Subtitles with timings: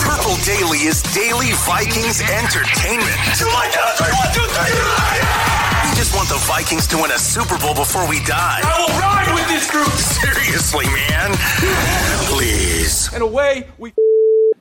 [0.00, 3.16] Purple Daily is daily Vikings entertainment.
[5.84, 8.60] We just want the Vikings to win a Super Bowl before we die.
[8.62, 9.88] I will ride with this group.
[9.88, 11.34] Seriously, man.
[12.28, 13.12] Please.
[13.12, 13.92] And away we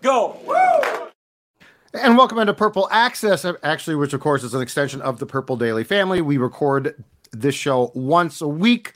[0.01, 0.37] go.
[1.93, 5.57] And welcome into Purple Access, actually, which of course is an extension of the Purple
[5.57, 6.21] Daily family.
[6.21, 8.93] We record this show once a week.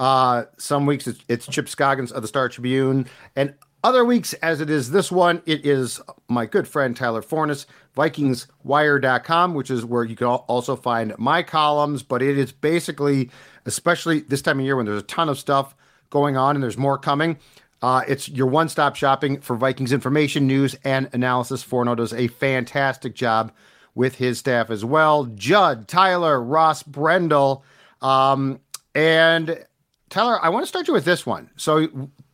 [0.00, 3.06] Uh, some weeks it's, it's Chip Scoggins of the Star Tribune,
[3.36, 7.66] and other weeks, as it is this one, it is my good friend Tyler Forness,
[7.96, 12.02] VikingsWire.com, which is where you can also find my columns.
[12.02, 13.30] But it is basically,
[13.64, 15.74] especially this time of year when there's a ton of stuff
[16.10, 17.38] going on and there's more coming,
[17.80, 21.62] uh, it's your one stop shopping for Vikings information, news, and analysis.
[21.62, 23.50] Forno does a fantastic job
[23.94, 25.24] with his staff as well.
[25.24, 27.64] Judd, Tyler, Ross, Brendel.
[28.02, 28.60] Um,
[28.94, 29.64] and
[30.10, 31.48] Tyler, I want to start you with this one.
[31.56, 31.86] So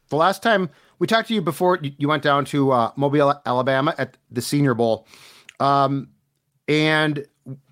[0.08, 3.94] the last time we talked to you before you went down to uh, Mobile, Alabama
[3.98, 5.06] at the Senior Bowl,
[5.60, 6.08] um,
[6.68, 7.26] and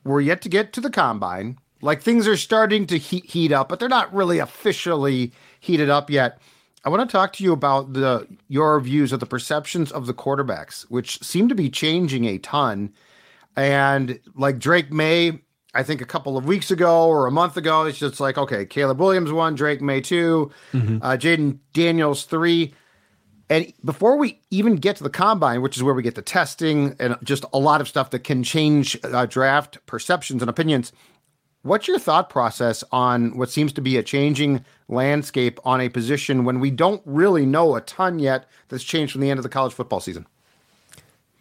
[0.05, 1.59] we're yet to get to the combine.
[1.81, 6.09] Like things are starting to heat, heat up, but they're not really officially heated up
[6.11, 6.41] yet.
[6.85, 10.15] I want to talk to you about the your views of the perceptions of the
[10.15, 12.93] quarterbacks, which seem to be changing a ton.
[13.57, 15.41] And like Drake Maye,
[15.75, 18.65] I think a couple of weeks ago or a month ago, it's just like, okay,
[18.65, 20.99] Caleb Williams one, Drake Maye 2 mm-hmm.
[21.03, 22.75] uh, Jayden Daniels three.
[23.51, 26.97] And before we even get to the combine, which is where we get the testing
[26.99, 30.93] and just a lot of stuff that can change uh, draft perceptions and opinions,
[31.63, 36.45] what's your thought process on what seems to be a changing landscape on a position
[36.45, 39.49] when we don't really know a ton yet that's changed from the end of the
[39.51, 40.27] college football season?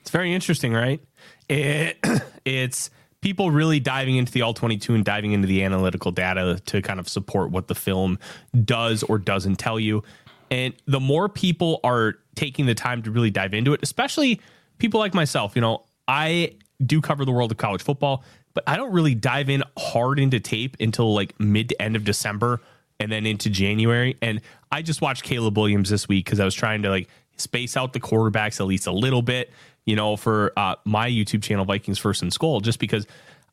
[0.01, 1.01] It's very interesting, right?
[1.47, 1.97] It,
[2.45, 2.89] it's
[3.23, 6.99] people really diving into the all 22 and diving into the analytical data to kind
[6.99, 8.19] of support what the film
[8.65, 10.03] does or doesn't tell you.
[10.51, 14.41] And the more people are taking the time to really dive into it, especially
[14.77, 18.75] people like myself, you know, I do cover the world of college football, but I
[18.75, 22.59] don't really dive in hard into tape until like mid to end of December
[22.99, 24.17] and then into January.
[24.21, 27.07] And I just watched Caleb Williams this week because I was trying to like
[27.37, 29.49] space out the quarterbacks at least a little bit,
[29.85, 33.05] you know, for uh, my YouTube channel, Vikings First and Skull, just because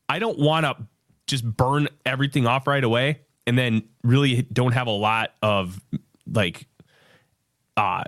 [0.09, 0.77] I don't want to
[1.27, 5.79] just burn everything off right away and then really don't have a lot of
[6.27, 6.67] like
[7.77, 8.03] uh,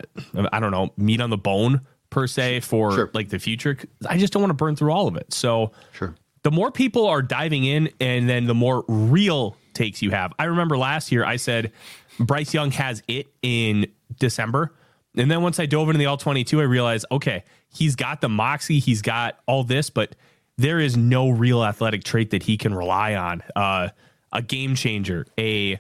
[0.52, 3.12] I don't know, meat on the bone per se for sure.
[3.14, 3.78] like the future.
[4.08, 5.34] I just don't want to burn through all of it.
[5.34, 6.16] So sure.
[6.44, 10.34] the more people are diving in and then the more real takes you have.
[10.38, 11.72] I remember last year I said
[12.20, 13.88] Bryce Young has it in
[14.20, 14.74] December.
[15.16, 17.44] And then once I dove into the all 22, I realized, okay,
[17.74, 20.16] he's got the moxie, he's got all this, but
[20.58, 23.42] there is no real athletic trait that he can rely on.
[23.56, 23.90] Uh,
[24.32, 25.80] a game changer, a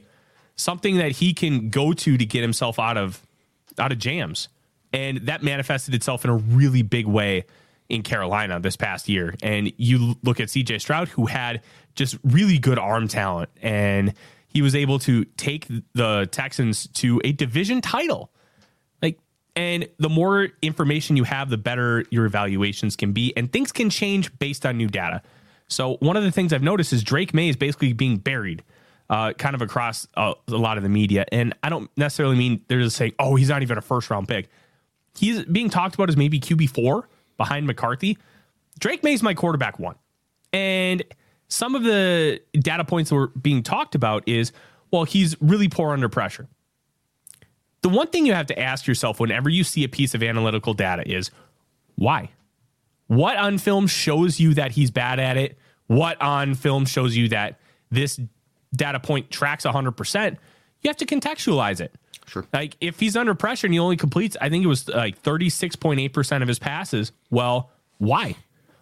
[0.55, 3.25] something that he can go to to get himself out of
[3.79, 4.49] out of jams.
[4.93, 7.45] And that manifested itself in a really big way
[7.89, 9.33] in Carolina this past year.
[9.41, 11.61] And you look at CJ Stroud, who had
[11.95, 14.13] just really good arm talent, and
[14.47, 18.31] he was able to take the Texans to a division title.
[19.55, 23.89] And the more information you have, the better your evaluations can be, and things can
[23.89, 25.21] change based on new data.
[25.67, 28.63] So, one of the things I've noticed is Drake Maye is basically being buried
[29.09, 31.25] uh, kind of across uh, a lot of the media.
[31.31, 34.27] And I don't necessarily mean they're just saying, oh, he's not even a first round
[34.27, 34.49] pick.
[35.15, 37.03] He's being talked about as maybe QB4
[37.37, 38.17] behind McCarthy.
[38.79, 39.95] Drake Maye's my quarterback one.
[40.51, 41.03] And
[41.47, 44.51] some of the data points that were being talked about is,
[44.91, 46.47] well, he's really poor under pressure.
[47.83, 50.73] The one thing you have to ask yourself whenever you see a piece of analytical
[50.73, 51.29] data is
[51.95, 52.31] why?
[53.07, 55.57] What on film shows you that he's bad at it?
[55.87, 57.59] What on film shows you that
[57.91, 58.19] this
[58.75, 60.37] data point tracks 100%?
[60.81, 61.93] You have to contextualize it.
[62.25, 62.45] Sure.
[62.53, 66.41] Like if he's under pressure and he only completes, I think it was like 36.8%
[66.41, 67.11] of his passes.
[67.29, 68.35] Well, why?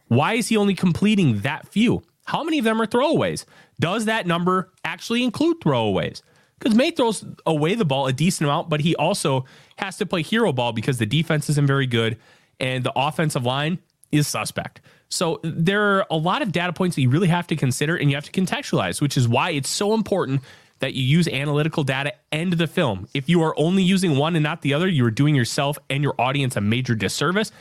[0.08, 2.04] Why is he only completing that few?
[2.26, 3.46] How many of them are throwaways?
[3.80, 6.22] Does that number actually include throwaways?
[6.62, 9.46] Because Maye throws away the ball a decent amount, but he also
[9.78, 12.20] has to play hero ball because the defense isn't very good
[12.60, 13.80] and the offensive line
[14.12, 14.80] is suspect.
[15.10, 18.12] So there are a lot of data points that you really have to consider and
[18.12, 20.42] you have to contextualize, which is why it's so important
[20.80, 23.08] that you use analytical data and the film.
[23.16, 26.04] If you are only using one and not the other, you are doing yourself and
[26.04, 27.52] your audience a major disservice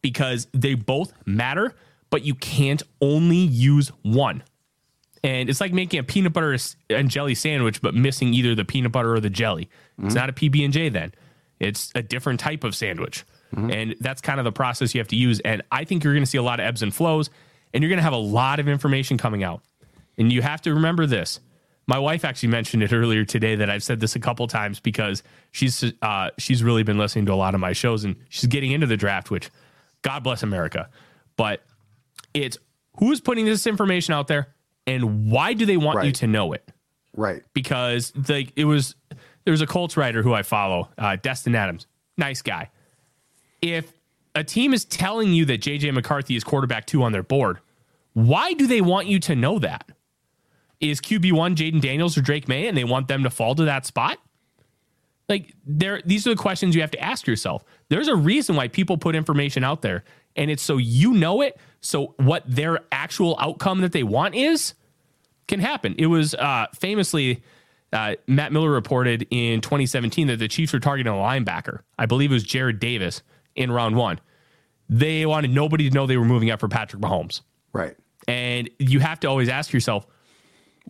[0.00, 1.74] because they both matter,
[2.08, 4.42] but you can't only use one.
[5.26, 6.56] And it's like making a peanut butter
[6.88, 9.68] and jelly sandwich, but missing either the peanut butter or the jelly.
[9.98, 10.06] Mm-hmm.
[10.06, 11.12] It's not a PB and J then.
[11.58, 13.24] It's a different type of sandwich.
[13.52, 13.70] Mm-hmm.
[13.72, 15.40] And that's kind of the process you have to use.
[15.40, 17.28] And I think you're going to see a lot of ebbs and flows,
[17.74, 19.62] and you're going to have a lot of information coming out.
[20.16, 21.40] And you have to remember this.
[21.88, 25.24] My wife actually mentioned it earlier today that I've said this a couple times because
[25.50, 28.70] she's uh, she's really been listening to a lot of my shows and she's getting
[28.70, 29.50] into the draft, which
[30.02, 30.88] God bless America.
[31.36, 31.64] But
[32.32, 32.58] it's
[32.98, 34.54] who's putting this information out there
[34.86, 36.06] and why do they want right.
[36.06, 36.68] you to know it?
[37.14, 37.42] Right.
[37.54, 38.94] Because like it was
[39.44, 41.86] there was a Colts writer who I follow, uh, Destin Adams,
[42.16, 42.70] nice guy
[43.62, 43.92] if
[44.34, 47.58] a team is telling you that JJ McCarthy is quarterback two on their board,
[48.12, 49.90] why do they want you to know that?
[50.80, 53.86] Is QB1 Jayden Daniels or Drake Maye, and they want them to fall to that
[53.86, 54.18] spot?
[55.28, 57.64] Like there these are the questions you have to ask yourself.
[57.88, 60.04] There's a reason why people put information out there
[60.36, 64.74] and it's so you know it, so what their actual outcome that they want is
[65.48, 65.94] can happen.
[65.98, 67.42] It was uh, famously
[67.92, 71.80] uh, Matt Miller reported in 2017 that the Chiefs were targeting a linebacker.
[71.98, 73.22] I believe it was Jarrad Davis
[73.54, 74.20] in round one.
[74.88, 77.40] They wanted nobody to know they were moving up for Patrick Mahomes.
[77.72, 77.96] Right.
[78.28, 80.06] And you have to always ask yourself,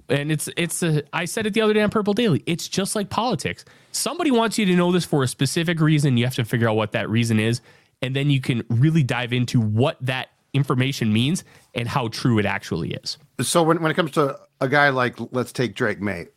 [0.08, 2.42] and it's it's a, I said it the other day on Purple Daily.
[2.46, 3.64] It's just like politics.
[3.92, 6.16] Somebody wants you to know this for a specific reason.
[6.16, 7.60] You have to figure out what that reason is,
[8.02, 11.44] and then you can really dive into what that information means
[11.74, 13.18] and how true it actually is.
[13.40, 16.28] So when when it comes to a guy like let's take Drake Maye,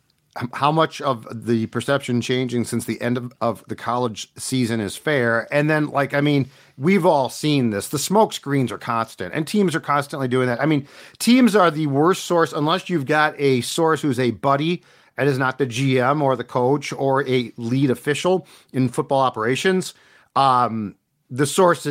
[0.52, 4.96] how much of the perception changing since the end of, of the college season is
[4.96, 5.48] fair?
[5.52, 6.48] And then like i mean
[6.78, 7.88] we've all seen this.
[7.88, 10.60] The smoke screens are constant and teams are constantly doing that.
[10.60, 10.86] I mean
[11.18, 14.82] teams are the worst source unless you've got a source who's a buddy
[15.16, 19.92] and is not the gm or the coach or a lead official in football operations
[20.34, 20.94] um
[21.30, 21.86] the source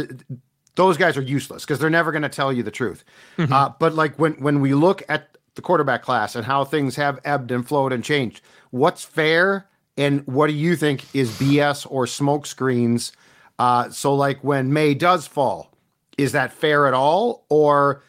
[0.79, 3.03] those guys are useless because they're never going to tell you the truth.
[3.37, 3.51] Mm-hmm.
[3.51, 7.19] uh, but like when when we look at the quarterback class and how things have
[7.25, 8.41] ebbed and flowed and changed.
[8.71, 13.11] What's fair and what do you think is BS or smoke screens?
[13.59, 15.73] Uh, so like when Maye does fall,
[16.17, 18.01] is that fair at all, or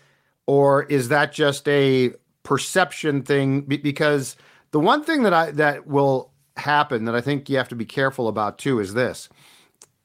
[0.47, 2.13] or is that just a
[2.45, 3.63] perception thing?
[3.63, 4.37] Because
[4.71, 7.85] the one thing that I that will happen that I think you have to be
[7.85, 9.29] careful about too is this: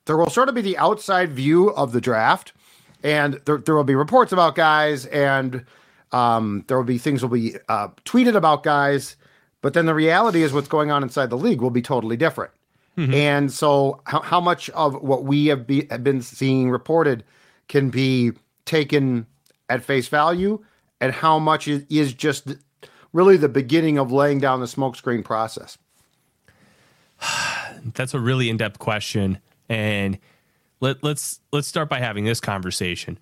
[0.06, 2.54] there will sort of be the outside view of the draft,
[3.04, 5.66] and there there will be reports about guys and
[6.16, 9.18] um, there will be things will be uh, tweeted about guys,
[9.62, 12.52] but then the reality is what's going on inside the league will be totally different.
[12.98, 13.14] Mm-hmm.
[13.14, 17.26] And so, how, how much of what we have, be, have been seeing reported
[17.68, 18.32] can be
[18.64, 19.28] taken
[19.68, 20.64] at face value,
[21.02, 22.56] and how much is, is just
[23.12, 25.78] really the beginning of laying down the smokescreen process?
[27.94, 30.18] That's a really in-depth question, and
[30.80, 33.20] let, let's let's start by having this conversation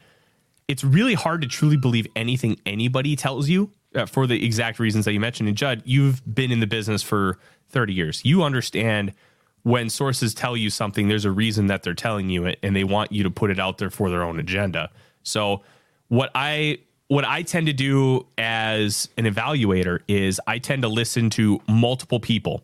[0.67, 5.05] it's really hard to truly believe anything anybody tells you uh, for the exact reasons
[5.05, 5.49] that you mentioned.
[5.49, 7.39] And Judd, you've been in the business for
[7.69, 8.21] 30 years.
[8.25, 9.13] You understand
[9.63, 12.83] when sources tell you something, there's a reason that they're telling you it, and they
[12.83, 14.89] want you to put it out there for their own agenda.
[15.23, 15.63] So,
[16.09, 21.29] what I what I tend to do as an evaluator is I tend to listen
[21.31, 22.63] to multiple people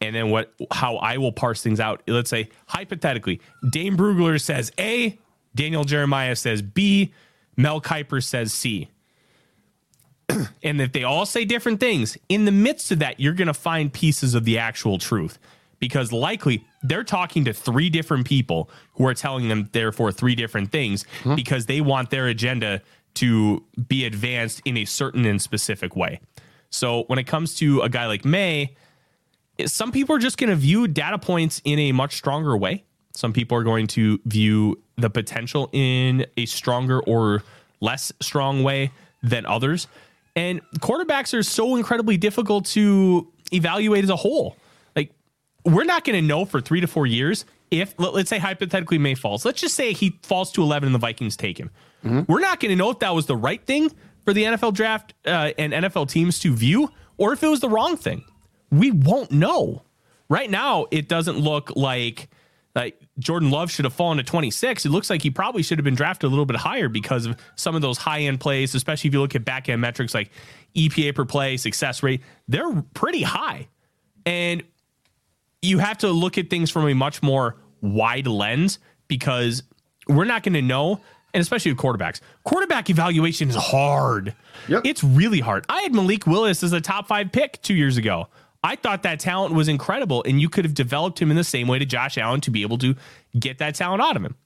[0.00, 2.02] And then what how I will parse things out.
[2.06, 5.18] Let's say hypothetically, Dane Brugler says A,
[5.54, 7.12] Daniel Jeremiah says B,
[7.56, 8.88] Mel Kiper says C.
[10.62, 13.54] and if they all say different things, in the midst of that, you're going to
[13.54, 15.38] find pieces of the actual truth
[15.78, 20.72] because likely they're talking to three different people who are telling them therefore three different
[20.72, 21.34] things hmm.
[21.34, 22.80] because they want their agenda
[23.14, 26.20] to be advanced in a certain and specific way.
[26.70, 28.76] So when it comes to a guy like Maye,
[29.66, 32.84] some people are just going to view data points in a much stronger way.
[33.14, 37.42] Some people are going to view the potential in a stronger or
[37.80, 39.86] less strong way than others.
[40.36, 44.56] And quarterbacks are so incredibly difficult to evaluate as a whole.
[44.96, 45.12] Like,
[45.64, 48.98] we're not going to know for three to four years if, let- let's say, hypothetically,
[48.98, 49.44] Maye falls.
[49.44, 51.70] Let's just say he falls to 11 and the Vikings take him.
[52.28, 53.90] We're not going to know if that was the right thing
[54.24, 57.68] for the NFL draft uh, and NFL teams to view or if it was the
[57.70, 58.24] wrong thing.
[58.70, 59.82] We won't know.
[60.28, 62.28] Right now, it doesn't look like
[62.74, 64.84] like Jordan Love should have fallen to 26.
[64.84, 67.36] It looks like he probably should have been drafted a little bit higher because of
[67.54, 70.30] some of those high end plays, especially if you look at back end metrics like
[70.74, 72.20] EPA per play, success rate.
[72.48, 73.68] They're pretty high.
[74.26, 74.62] And
[75.62, 78.78] you have to look at things from a much more wide lens
[79.08, 79.62] because
[80.08, 81.00] we're not going to know,
[81.32, 82.20] and especially with quarterbacks.
[82.44, 84.34] Quarterback evaluation is hard.
[84.68, 84.82] Yep.
[84.84, 85.64] It's really hard.
[85.68, 88.28] I had Malik Willis as a top five pick two years ago.
[88.64, 91.68] I thought that talent was incredible, and you could have developed him in the same
[91.68, 92.96] way to Josh Allen to be able to
[93.38, 94.36] get that talent out of him.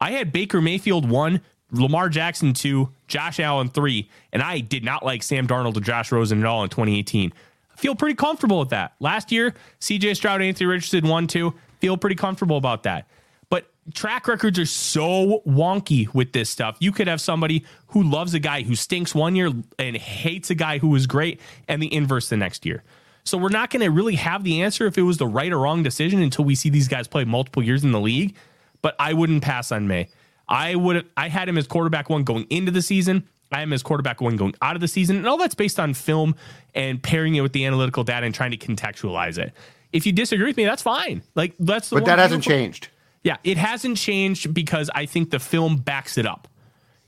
[0.00, 5.04] I had Baker Mayfield one, Lamar Jackson two, Josh Allen three, and I did not
[5.04, 7.34] like Sam Darnold or Josh Rosen at all in 2018.
[7.70, 8.94] I feel pretty comfortable with that.
[8.98, 11.52] Last year, CJ Stroud, Anthony Richardson one, two.
[11.80, 13.08] Feel pretty comfortable about that.
[13.50, 16.78] But track records are so wonky with this stuff.
[16.80, 20.54] You could have somebody who loves a guy who stinks one year and hates a
[20.54, 22.82] guy who was great, and the inverse the next year.
[23.24, 25.58] So we're not going to really have the answer if it was the right or
[25.58, 28.34] wrong decision until we see these guys play multiple years in the league.
[28.82, 30.08] But I wouldn't pass on Maye.
[30.48, 31.06] I would.
[31.16, 33.28] I had him as quarterback one going into the season.
[33.52, 35.92] I am as quarterback one going out of the season, and all that's based on
[35.94, 36.34] film
[36.74, 39.52] and pairing it with the analytical data and trying to contextualize it.
[39.92, 41.22] If you disagree with me, that's fine.
[41.34, 42.88] Like that's the But that hasn't changed.
[43.22, 46.48] yeah, it hasn't changed because I think the film backs it up.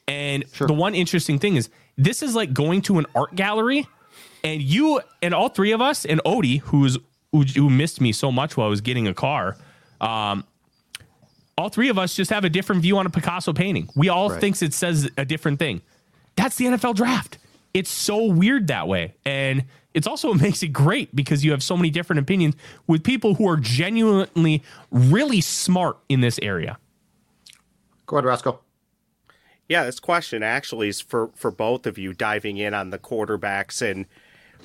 [0.09, 3.87] And the one interesting thing is this is like going to an art gallery
[4.44, 6.99] and you and all three of us and Odie, who's
[7.32, 9.56] who, who missed me so much while I was getting a car,
[10.00, 10.44] um,
[11.56, 13.88] all three of us just have a different view on a Picasso painting.
[13.94, 14.40] We all Right.
[14.40, 15.80] thinks it says a different thing.
[16.37, 17.38] That's the NFL draft.
[17.72, 19.14] It's so weird that way.
[19.25, 22.54] And it's also what makes it great because you have so many different opinions
[22.87, 26.78] with people who are genuinely really smart in this area.
[28.06, 28.61] Go ahead, Roscoe.
[29.68, 33.80] Yeah, this question actually is for for both of you diving in on the quarterbacks
[33.80, 34.06] and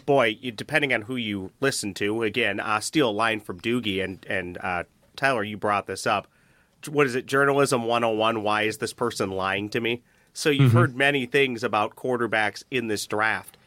[0.06, 4.04] boy, you, depending on who you listen to, again, uh, steal a line from Doogie
[4.04, 4.84] and and uh,
[5.16, 6.28] Tyler, you brought this up.
[6.88, 7.26] What is it?
[7.26, 8.44] Journalism 101.
[8.44, 10.04] Why is this person lying to me?
[10.34, 13.58] So you've heard many things about quarterbacks in this draft.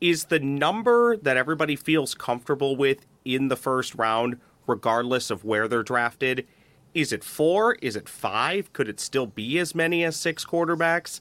[0.00, 5.68] Is the number that everybody feels comfortable with in the first round, regardless of where
[5.68, 6.46] they're drafted,
[6.94, 7.74] is it four?
[7.82, 8.72] Is it five?
[8.72, 11.20] Could it still be as many as six quarterbacks?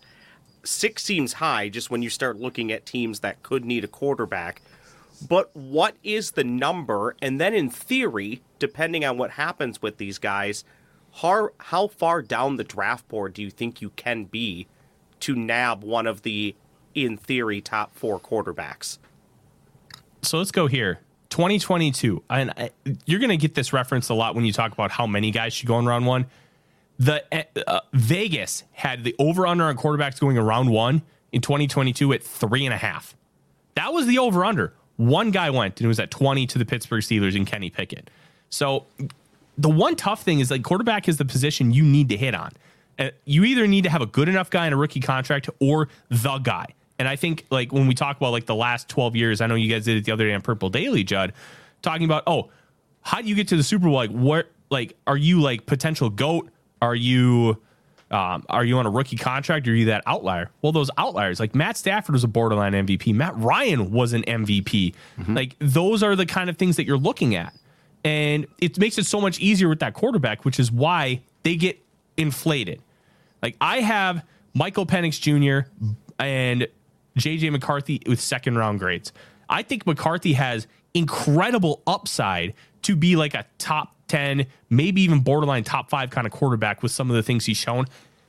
[0.65, 4.61] Six seems high just when you start looking at teams that could need a quarterback.
[5.27, 7.15] But what is the number?
[7.21, 10.65] And then, in theory, depending on what happens with these guys,
[11.21, 14.67] how, how far down the draft board do you think you can be
[15.21, 16.55] to nab one of the,
[16.93, 18.97] in theory, top four quarterbacks?
[20.25, 20.99] so let's go here.
[21.29, 22.71] 2022, and I,
[23.05, 25.53] you're going to get this reference a lot when you talk about how many guys
[25.53, 26.27] should go in round one.
[26.97, 27.23] The
[27.67, 32.65] uh, Vegas had the over under on quarterbacks going around one in 2022 at three
[32.65, 33.15] and a half.
[33.75, 34.73] That was the over under.
[34.97, 38.09] One guy went and it was at 20 to the Pittsburgh Steelers and Kenny Pickett.
[38.49, 38.85] So
[39.57, 42.51] the one tough thing is like quarterback is the position you need to hit on.
[42.97, 45.89] Uh, you either need to have a good enough guy in a rookie contract or
[46.09, 46.67] the guy.
[46.97, 49.55] And I think like when we talk about like the last 12 years, I know
[49.55, 51.33] you guys did it the other day on Purple Daily, Judd,
[51.81, 52.49] talking about, oh,
[53.01, 53.95] how do you get to the Super Bowl?
[53.95, 56.49] Like what like are you like potential goat?
[56.85, 57.59] Are you
[58.11, 60.51] um, are you on a rookie contract or are you that outlier?
[60.61, 63.13] Well, those outliers, like Matt Stafford was a borderline MVP.
[63.15, 64.93] Matt Ryan was an MVP.
[65.27, 67.53] Like those are the kind of things that you're looking at.
[68.03, 71.83] And it makes it so much easier with that quarterback, which is why they get
[72.15, 72.79] inflated.
[73.41, 74.23] Like I have
[74.53, 75.67] Michael Penix Jr.
[76.19, 76.67] and
[77.17, 79.11] JJ McCarthy with second round grades.
[79.49, 85.63] I think McCarthy has incredible upside to be like a top 10, maybe even borderline
[85.63, 87.85] top five kind of quarterback with some of the things he's shown.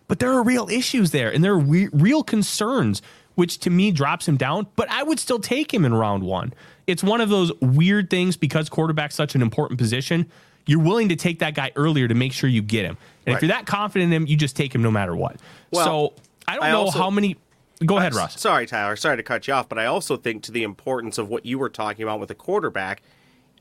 [0.08, 3.02] But there are real issues there, and there are we- real concerns
[3.34, 6.54] which to me drops him down, but I would still take him in round one.
[6.86, 10.24] It's one of those weird things because quarterback's such an important position.
[10.64, 12.96] You're willing to take that guy earlier to make sure you get him.
[13.26, 13.36] And Right.
[13.36, 15.36] if you're that confident in him, you just take him no matter what.
[15.70, 16.12] Well, so
[16.48, 17.36] I don't I know also- how many.
[17.84, 18.40] Go ahead, Uh, Russ.
[18.40, 18.96] Sorry, Tyler.
[18.96, 21.58] Sorry to cut you off, but I also think to the importance of what you
[21.58, 23.02] were talking about with the quarterback.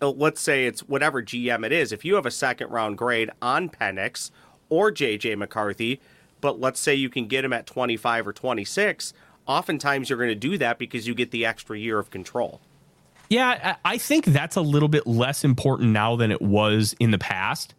[0.02, 1.92] Uh, Let's say it's whatever GM it is.
[1.92, 4.32] If you have a second round grade on Penix
[4.70, 6.02] or JJ McCarthy,
[6.42, 9.14] but let's say you can get him at 25 or 26,
[9.48, 12.62] oftentimes you're going to do that because you get the extra year of control.
[13.30, 17.18] Yeah, I think that's a little bit less important now than it was in the
[17.18, 17.74] past.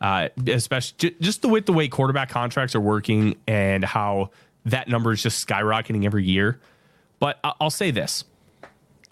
[0.00, 4.30] Uh, especially just the way the way quarterback contracts are working and how
[4.64, 6.58] that number is just skyrocketing every year.
[7.20, 8.24] But I'll say this: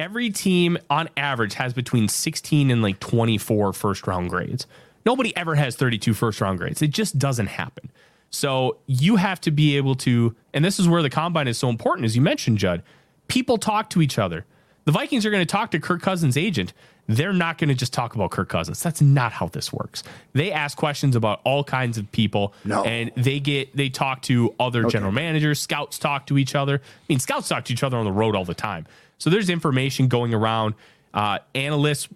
[0.01, 4.67] every team on average has between 16 and like 24 first round grades.
[5.05, 6.83] Nobody ever has 32 first round grades.
[6.83, 7.91] It just doesn't happen.
[8.31, 11.69] So you have to be able to, and this is where the combine is so
[11.69, 12.83] important, as you mentioned, Judd.
[13.29, 14.47] People talk to each other.
[14.85, 16.73] The Vikings are going to talk to Kirk Cousins' agent.
[17.07, 18.83] They're not going to just talk about Kirk Cousins.
[18.83, 20.03] That's not how this works.
[20.33, 22.85] They ask questions about all kinds of people, No.
[22.85, 25.59] and they get they talk to other general managers.
[25.61, 26.77] Scouts talk to each other.
[26.77, 28.87] I mean, scouts talk to each other on the road all the time.
[29.19, 30.75] So there's information going around.
[31.13, 32.09] Uh, analysts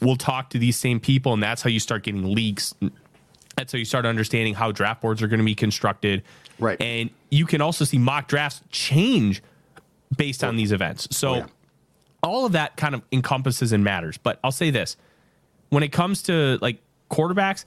[0.00, 2.74] will talk to these same people, and that's how you start getting leaks.
[3.56, 6.22] That's how you start understanding how draft boards are going to be constructed.
[6.58, 6.80] Right.
[6.80, 9.42] And you can also see mock drafts change
[10.16, 11.08] based on these events.
[11.16, 11.46] So yeah.
[12.22, 14.18] All of that kind of encompasses and matters.
[14.18, 14.96] But I'll say this
[15.70, 17.64] when it comes to like quarterbacks,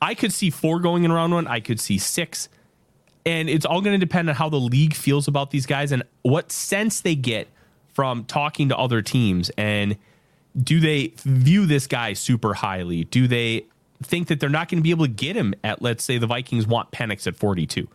[0.00, 2.48] I could see four going in round one, I could see six.
[3.26, 6.02] And it's all going to depend on how the league feels about these guys and
[6.22, 7.48] what sense they get
[7.92, 9.50] from talking to other teams.
[9.58, 9.98] And
[10.56, 13.04] do they view this guy super highly?
[13.04, 13.66] Do they
[14.02, 16.26] think that they're not going to be able to get him at, let's say, the
[16.26, 17.88] Vikings want Penix at 42?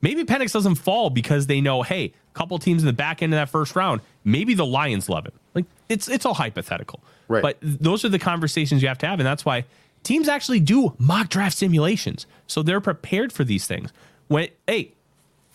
[0.00, 3.38] Maybe Penix doesn't fall because they know, hey, couple teams in the back end of
[3.38, 5.32] that first round, maybe the Lions love him.
[5.54, 7.00] Like it's it's all hypothetical.
[7.28, 7.42] Right.
[7.42, 9.64] But those are the conversations you have to have, and that's why
[10.02, 12.26] teams actually do mock draft simulations.
[12.46, 13.92] So they're prepared for these things.
[14.28, 14.92] When hey,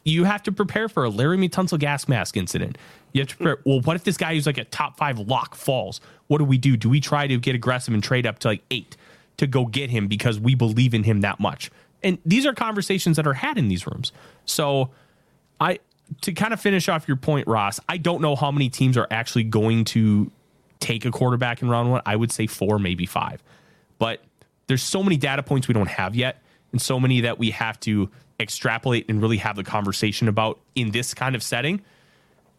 [0.04, 2.78] you have to prepare for a Laremy Tunsil gas mask incident.
[3.14, 3.58] You have to prepare.
[3.66, 6.02] Well, what if this guy who's like a top five lock falls?
[6.28, 6.78] What do we do?
[6.78, 8.96] Do we try to get aggressive and trade up to like eight
[9.38, 11.72] to go get him because we believe in him that much?
[12.04, 14.12] And these are conversations that are had in these rooms.
[14.46, 14.92] So
[15.60, 15.80] I
[16.22, 19.08] to kind of finish off your point, Ross, I don't know how many teams are
[19.12, 20.32] actually going to
[20.80, 22.02] take a quarterback in round one.
[22.06, 23.44] I would say four, maybe five.
[24.00, 24.22] But
[24.68, 26.42] there's so many data points we don't have yet,
[26.72, 30.92] and so many that we have to extrapolate and really have the conversation about in
[30.92, 31.82] this kind of setting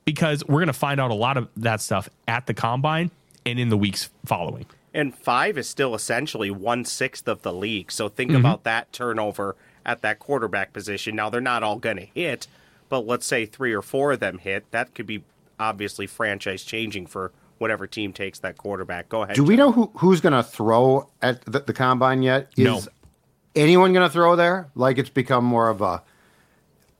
[0.04, 3.10] because we're going to find out a lot of that stuff at the combine
[3.46, 4.66] and in the weeks following.
[4.92, 7.92] And five is still essentially one sixth of the league.
[7.92, 8.40] So think Mm-hmm.
[8.40, 11.16] about that turnover at that quarterback position.
[11.16, 12.46] Now they're not all going to hit,
[12.90, 14.70] but let's say three or four of them hit.
[14.72, 15.24] That could be
[15.58, 19.08] obviously franchise changing for whatever team takes that quarterback.
[19.08, 19.36] Go ahead.
[19.36, 19.58] Do we Jeff.
[19.58, 22.48] know who, who's going to throw at the, the combine yet?
[22.58, 22.80] Is No.
[23.54, 24.68] anyone going to throw there?
[24.74, 26.02] Like it's become more of a,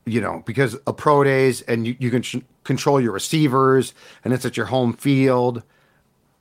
[0.05, 4.33] you know, because a pro days and you, you can sh- control your receivers and
[4.33, 5.63] it's at your home field.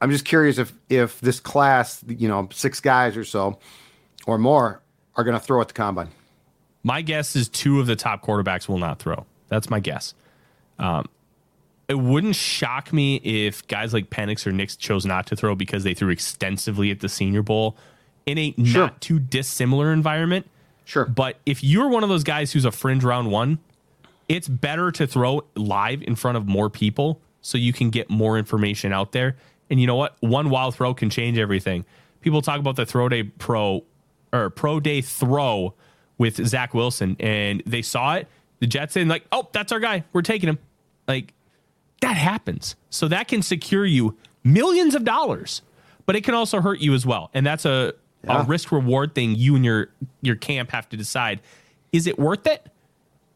[0.02, 3.58] I'm just curious if if this class, you know, six guys or so
[4.26, 4.80] or more
[5.16, 6.08] are going to throw at the combine.
[6.82, 9.26] My guess is two of the top quarterbacks will not throw.
[9.50, 10.14] That's my guess.
[10.78, 11.06] Um,
[11.88, 15.84] it wouldn't shock me if guys like Penix or Nix chose not to throw because
[15.84, 17.76] they threw extensively at the Senior Bowl
[18.26, 18.84] in a Sure.
[18.86, 20.48] not too dissimilar environment.
[20.84, 21.04] Sure.
[21.04, 23.58] But if you're one of those guys who's a fringe round one,
[24.28, 28.38] it's better to throw live in front of more people so you can get more
[28.38, 29.36] information out there.
[29.68, 30.16] And you know what?
[30.20, 31.84] One wild throw can change everything.
[32.20, 33.84] People talk about the throw day pro
[34.32, 35.74] or pro day throw
[36.18, 38.28] with Zach Wilson, and they saw it.
[38.60, 40.04] The Jets in like, oh, that's our guy.
[40.12, 40.58] We're taking him.
[41.08, 41.32] Like
[42.00, 42.76] that happens.
[42.90, 45.62] So that can secure you millions of dollars,
[46.06, 47.30] but it can also hurt you as well.
[47.34, 47.94] And that's a,
[48.24, 48.42] Yeah.
[48.42, 49.88] a risk reward thing you and your
[50.22, 51.40] your camp have to decide.
[51.92, 52.66] Is it worth it?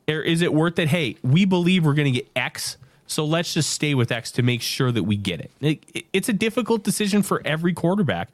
[0.09, 0.89] Or is it worth it?
[0.89, 4.43] Hey, we believe we're going to get X, so let's just stay with X to
[4.43, 5.51] make sure that we get it.
[5.63, 8.29] It- it- It's a difficult decision for every quarterback,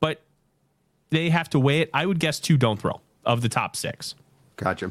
[0.00, 0.20] but
[1.10, 1.90] they have to weigh it.
[1.94, 4.16] I would guess two don't throw of the top six.
[4.56, 4.90] Gotcha.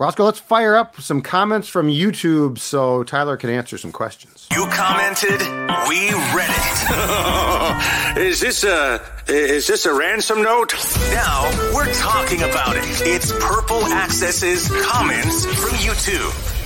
[0.00, 4.48] Roscoe, let's fire up some comments from YouTube so Tyler can answer some questions.
[4.50, 5.42] You commented,
[5.90, 8.16] we read it.
[8.16, 10.72] Is this a is this a ransom note?
[11.12, 12.84] Now we're talking about it.
[13.02, 16.56] It's Purple Access's comments from YouTube.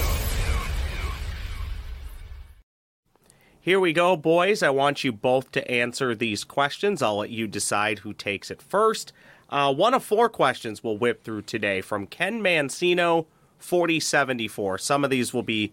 [3.60, 4.62] Here we go, boys.
[4.62, 7.02] I want you both to answer these questions.
[7.02, 9.12] I'll let you decide who takes it first.
[9.54, 13.26] Uh, one of four questions we'll whip through today from Ken Mancino,
[13.60, 14.78] 4074.
[14.78, 15.72] Some of these will be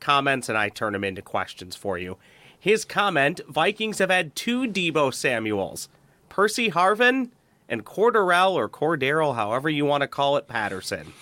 [0.00, 2.18] comments, and I turn them into questions for you.
[2.60, 5.88] His comment Vikings have had two Deebo Samuels,
[6.28, 7.30] Percy Harvin
[7.70, 11.14] and Cordarrelle or Cordero, however you want to call it, Patterson.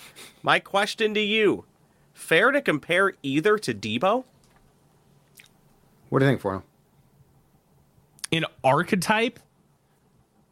[0.43, 1.63] My question to you
[2.13, 4.25] fair to compare either to Deebo?
[6.09, 6.63] What do you think for him?
[8.31, 9.39] In archetype,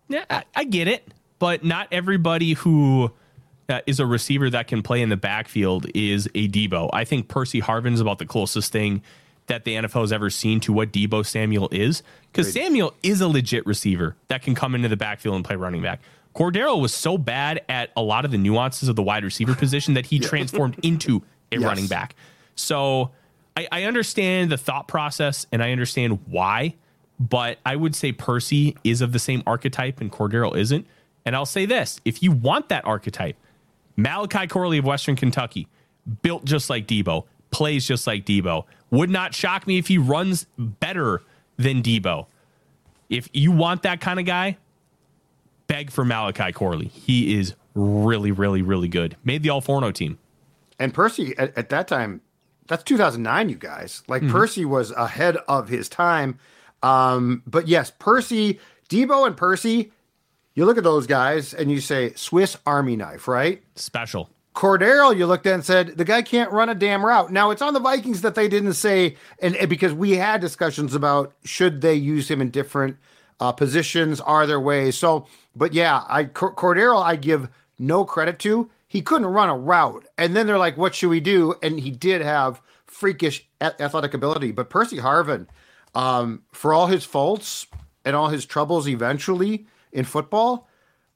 [0.08, 3.12] yeah, I, I get it, but not everybody who
[3.68, 6.90] uh, is a receiver that can play in the backfield is a Deebo.
[6.94, 9.02] I think Percy Harvin's about the closest thing
[9.48, 13.28] that the NFL has ever seen to what Deebo Samuel is, because Samuel is a
[13.28, 16.02] legit receiver that can come into the backfield and play running back.
[16.36, 19.96] Cordero was so bad at a lot of the nuances of the wide receiver position
[19.96, 21.64] that he transformed into a Yes.
[21.64, 22.16] running back.
[22.56, 23.10] So
[23.58, 26.76] I, I understand the thought process and I understand why,
[27.20, 30.86] but I would say Percy is of the same archetype and Cordero isn't.
[31.26, 33.36] And I'll say this if you want that archetype,
[33.96, 35.68] Malachi Corley of Western Kentucky,
[36.22, 38.66] built just like Deebo, plays just like Deebo.
[38.92, 41.22] Would not shock me if he runs better
[41.58, 42.26] than Deebo.
[43.10, 44.58] If you want that kind of guy,
[45.68, 46.88] beg for Malachi Corley.
[46.88, 49.16] He is really, really, really good.
[49.24, 50.18] Made the All 4 team.
[50.80, 52.22] And Percy at, at that time,
[52.68, 54.04] that's 2009, you guys.
[54.08, 54.32] Like Mhm.
[54.32, 56.40] Percy was ahead of his time.
[56.82, 59.92] Um, but yes, Percy, Debo and Percy,
[60.60, 63.64] you look at those guys and you say Swiss Army knife, right?
[63.78, 64.30] Special.
[64.54, 67.32] Cordero, you looked at and said the guy can't run a damn route.
[67.32, 70.94] Now it's on the Vikings that they didn't say, and, and because we had discussions
[70.94, 72.98] about should they use him in different
[73.40, 74.98] uh, positions, are there ways?
[74.98, 78.70] So, but yeah, I Cordero, I give no credit to.
[78.86, 81.90] He couldn't run a route, and then they're like, "What should we do?" And he
[81.90, 84.52] did have freakish athletic ability.
[84.52, 85.48] But Percy Harvin,
[85.96, 87.66] um, for all his faults
[88.04, 90.68] and all his troubles, eventually in football,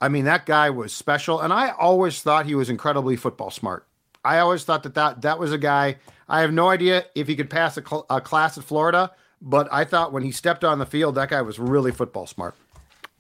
[0.02, 3.88] I mean, that guy was special, and I always thought he was incredibly football smart.
[4.26, 5.98] I always thought that that, that was a guy.
[6.28, 9.68] I have no idea if he could pass a, cl- a class at Florida, but
[9.72, 12.56] I thought when he stepped on the field, that guy was really football smart.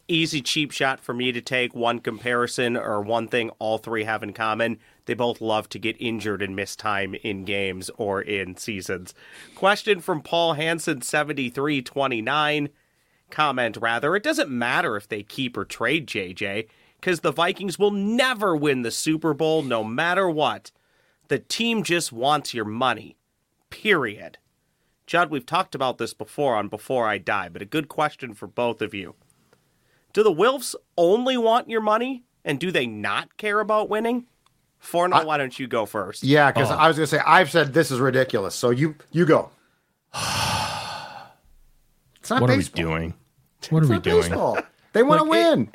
[0.10, 4.22] easy cheap shot for me to take one comparison or one thing all three have
[4.22, 8.56] in common they both love to get injured and miss time in games or in
[8.58, 9.14] seasons
[9.56, 12.68] question from paul hansen 7329
[13.30, 16.68] comment rather it doesn't matter if they keep or trade jj
[17.00, 20.72] because the vikings will never win the super bowl no matter what
[21.30, 23.18] the team just wants your money
[23.70, 24.38] period
[25.08, 28.48] judd we've talked about this before on before i die but a good question for
[28.48, 29.16] both of you
[30.14, 34.28] do the Wilfs only want your money, and do they not care about winning?
[34.78, 36.24] Forno, why don't you go first?
[36.24, 36.76] Yeah, because Oh.
[36.76, 38.54] I was going to say I've said this is ridiculous.
[38.54, 39.50] So you you go.
[42.24, 43.14] It's not What are we doing?
[43.70, 44.22] What are we doing?
[44.22, 44.58] baseball.
[44.94, 45.72] They want to Like, it- win.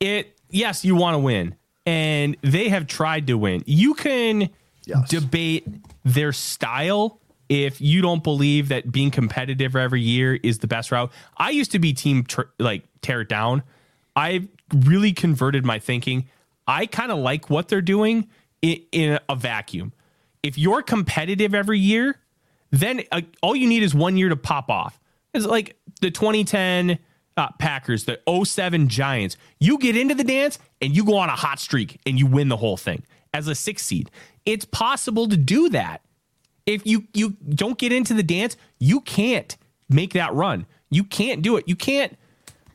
[0.00, 1.54] it yes you want to win
[1.86, 4.50] and they have tried to win you can
[5.08, 5.66] debate
[6.04, 11.10] their style if you don't believe that being competitive every year is the best route
[11.36, 13.62] i used to be team tr- like tear it down
[14.16, 16.28] i've really converted my thinking
[16.66, 18.28] i kind of like what they're doing
[18.62, 19.92] in, in a vacuum
[20.42, 22.18] if you're competitive every year
[22.70, 24.98] then uh, all you need is one year to pop off.
[25.32, 26.98] It's like the 2010
[27.36, 29.36] uh, Packers, the 07 Giants.
[29.58, 32.48] You get into the dance and you go on a hot streak and you win
[32.48, 34.10] the whole thing as a six seed.
[34.44, 36.02] It's possible to do that.
[36.66, 39.56] If you you don't get into the dance, you can't
[39.88, 40.66] make that run.
[40.90, 41.64] You can't do it.
[41.66, 42.16] You can't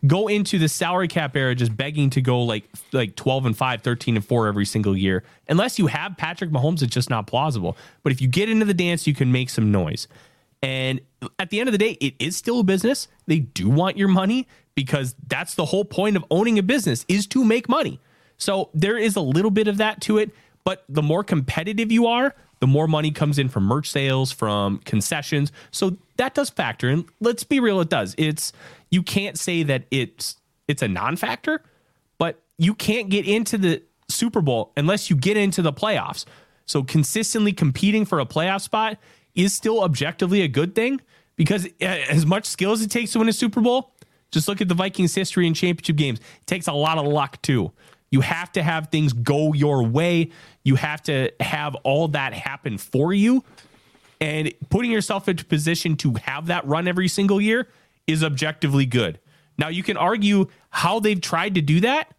[0.05, 3.81] go into the salary cap era just begging to go like like 12 and 5
[3.81, 7.75] 13 and 4 every single year unless you have Patrick Mahomes it's just not plausible
[8.01, 10.07] but if you get into the dance you can make some noise
[10.63, 11.01] and
[11.37, 13.07] at the end of the day it is still a business.
[13.27, 17.27] They do want your money because that's the whole point of owning a business is
[17.27, 17.99] to make money.
[18.37, 20.31] So there is a little bit of that to it
[20.63, 24.79] but the more competitive you are the more money comes in from merch sales from
[24.79, 25.51] concessions.
[25.71, 28.15] So that does factor and let's be real it does.
[28.17, 28.51] It's
[28.91, 31.63] you can't say that it's it's a non-factor
[32.17, 36.25] but you can't get into the super bowl unless you get into the playoffs.
[36.65, 38.97] So consistently competing for a playoff spot
[39.43, 41.01] is still objectively a good thing
[41.35, 43.93] because uh, as much skill as it takes to win a super bowl
[44.31, 47.41] just look at the vikings history in championship games it takes a lot of luck
[47.41, 47.71] too
[48.11, 50.31] You have to have things go your way.
[50.63, 53.43] You have to have all that happen for you.
[54.19, 57.67] And putting yourself into position to have that run every single year
[58.07, 59.19] is objectively good.
[59.57, 62.13] Now, you can argue how they've tried to do that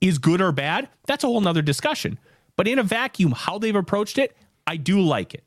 [0.00, 0.88] is good or bad.
[1.06, 2.18] That's a whole nother discussion.
[2.56, 5.44] But in a vacuum, how they've approached it, I do like it.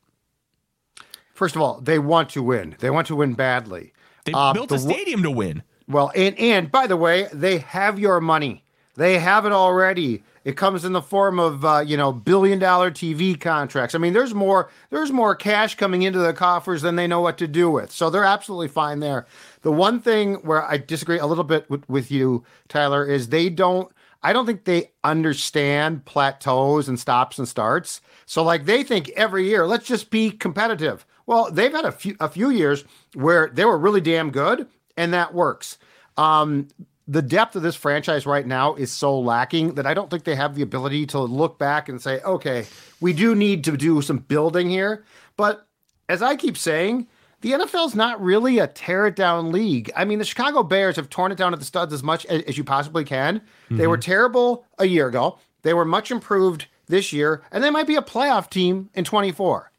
[1.38, 2.74] First of all, they want to win.
[2.80, 3.92] They want to win badly.
[4.24, 5.62] They uh, built the, a stadium to win.
[5.86, 8.64] Well, and and by the way, they have your money.
[8.96, 10.24] They have it already.
[10.42, 13.94] It comes in the form of uh, you know billion dollar TV contracts.
[13.94, 17.38] I mean, there's more there's more cash coming into the coffers than they know what
[17.38, 17.92] to do with.
[17.92, 19.24] So they're absolutely fine there.
[19.62, 23.48] The one thing where I disagree a little bit with, with you, Tyler, is they
[23.48, 23.92] don't.
[24.24, 28.00] I don't think they understand plateaus and stops and starts.
[28.26, 31.06] So like they think every year, let's just be competitive.
[31.28, 35.12] Well, they've had a few a few years where they were really damn good, and
[35.12, 35.76] that works.
[36.16, 36.68] Um,
[37.06, 40.34] the depth of this franchise right now is so lacking that I don't think they
[40.34, 42.64] have the ability to look back and say, okay,
[43.02, 45.04] we do need to do some building here.
[45.36, 45.66] But
[46.08, 47.06] as I keep saying,
[47.42, 49.90] the NFL's not really a tear it down league.
[49.94, 52.42] I mean, the Chicago Bears have torn it down at the studs as much as,
[52.44, 53.40] as you possibly can.
[53.40, 53.76] Mm-hmm.
[53.76, 54.10] They were mm-hmm.
[54.10, 55.38] terrible a year ago.
[55.60, 59.70] They were much improved this year, and they might be a playoff team in 24.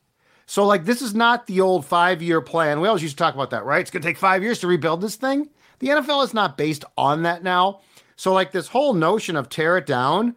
[0.49, 2.81] So, like, this is not the old five year plan.
[2.81, 3.81] We always used to talk about that, right?
[3.81, 5.47] It's going to take five years to rebuild this thing.
[5.77, 7.81] The NFL is not based on that now.
[8.15, 10.35] So, like, this whole notion of tear it down,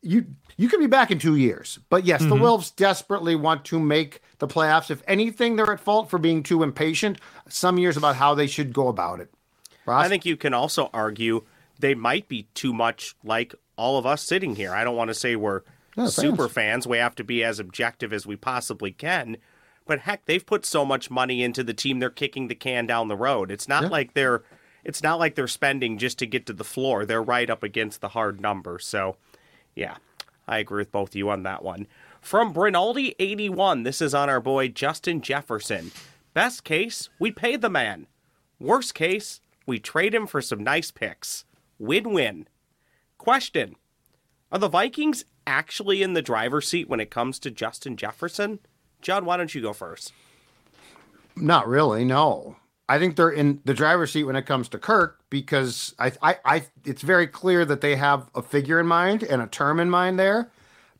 [0.00, 1.78] you you could be back in two years.
[1.90, 2.30] But yes, mm-hmm.
[2.30, 4.90] the Wilfs desperately want to make the playoffs.
[4.90, 8.72] If anything, they're at fault for being too impatient some years about how they should
[8.72, 9.32] go about it.
[9.86, 10.04] Ross?
[10.04, 11.44] I think you can also argue
[11.78, 14.74] they might be too much like all of us sitting here.
[14.74, 15.62] I don't want to say we're
[15.96, 16.84] no, super fans.
[16.84, 16.86] fans.
[16.88, 19.36] We have to be as objective as we possibly can.
[19.86, 23.08] But heck, they've put so much money into the team they're kicking the can down
[23.08, 23.50] the road.
[23.50, 23.88] It's not yeah.
[23.88, 24.42] like they're
[24.84, 27.04] it's not like they're spending just to get to the floor.
[27.04, 28.78] They're right up against the hard number.
[28.78, 29.16] So,
[29.74, 29.96] yeah,
[30.46, 31.86] I agree with both of you on that one.
[32.20, 35.92] From Brinaldi81, this is on our boy Justin Jefferson.
[36.34, 38.06] Best case, we pay the man.
[38.58, 41.44] Worst case, we trade him for some nice picks.
[41.78, 42.48] Win win.
[43.18, 43.76] Question
[44.50, 48.60] Are the Vikings actually in the driver's seat when it comes to Justin Jefferson?
[49.02, 50.12] John, why don't you go first?
[51.36, 52.56] Not really, no.
[52.88, 56.36] I think they're in the driver's seat when it comes to Kirk because I, I,
[56.44, 59.88] I, it's very clear that they have a figure in mind and a term in
[59.88, 60.50] mind there.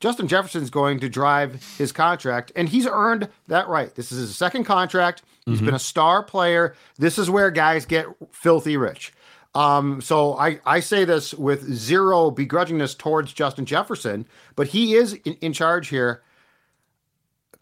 [0.01, 3.95] Justin Jefferson's going to drive his contract, and he's earned that right.
[3.95, 5.23] This is his second contract.
[5.45, 5.67] He's mm-hmm.
[5.67, 6.75] been a star player.
[6.99, 9.12] This is where guys get filthy rich.
[9.55, 15.12] Um, so I, I say this with zero begrudgingness towards Justin Jefferson, but he is
[15.12, 16.23] in, in charge here.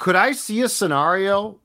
[0.00, 1.60] Could I see a scenario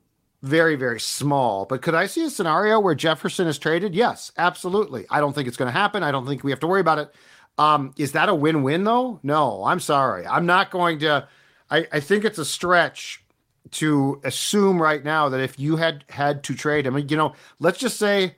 [0.46, 1.66] very, very small.
[1.66, 3.96] But could I see a scenario where Jefferson is traded?
[3.96, 5.06] Yes, absolutely.
[5.10, 6.04] I don't think it's going to happen.
[6.04, 7.16] I don't think we have to worry about it.
[7.58, 9.20] Um, is that a win win, though?
[9.24, 10.28] No, I'm sorry.
[10.28, 11.28] I'm not going to.
[11.72, 13.24] I, I think it's a stretch
[13.72, 17.80] to assume right now that if you had had to trade him, you know, let's
[17.80, 18.36] just say,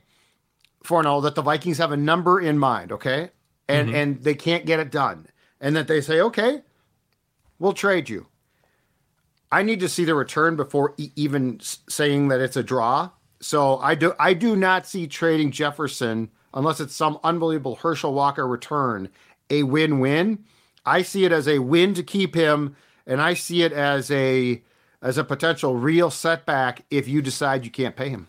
[0.84, 3.30] Forno, that the Vikings have a number in mind, okay?
[3.68, 3.96] And, mm-hmm.
[3.96, 5.26] and they can't get it done.
[5.60, 6.62] And that they say, okay,
[7.58, 8.27] we'll trade you.
[9.50, 13.10] I need to see the return before e- even saying that it's a draw.
[13.40, 18.46] So I do I do not see trading Jefferson unless it's some unbelievable Herschel Walker
[18.46, 19.08] return
[19.50, 20.44] a win-win.
[20.84, 24.62] I see it as a win to keep him, and I see it as a
[25.00, 28.26] as a potential real setback if you decide you can't pay him.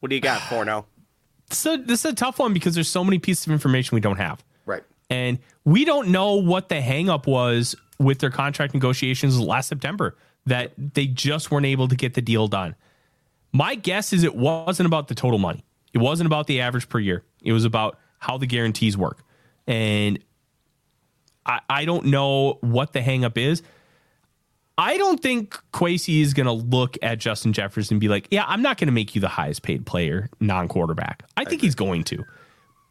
[0.00, 0.86] What do you got Forno?
[1.50, 4.18] So this is a tough one because there's so many pieces of information we don't
[4.18, 4.44] have.
[4.66, 4.82] Right.
[5.08, 10.72] And we don't know what the hangup was with their contract negotiations last September that
[10.76, 12.74] they just weren't able to get the deal done.
[13.52, 15.64] My guess is it wasn't about the total money.
[15.92, 17.24] It wasn't about the average per year.
[17.42, 19.22] It was about how the guarantees work.
[19.66, 20.18] And
[21.46, 23.62] I, I don't know what the hangup is.
[24.76, 28.44] I don't think Kwesi is going to look at Justin Jefferson and be like, yeah,
[28.48, 31.22] I'm not going to make you the highest paid player, non quarterback.
[31.36, 32.24] I think he's going to.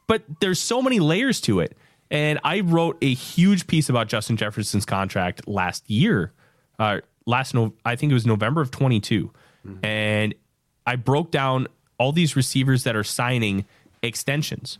[0.07, 1.77] But there's so many layers to it.
[2.11, 6.31] And I wrote a huge piece about Justin Jefferson's contract last year.
[6.77, 9.31] Uh, last no, I think it was November of 22,
[9.65, 9.85] mm-hmm.
[9.85, 10.35] and
[10.85, 13.65] I broke down all these receivers that are signing
[14.01, 14.79] extensions,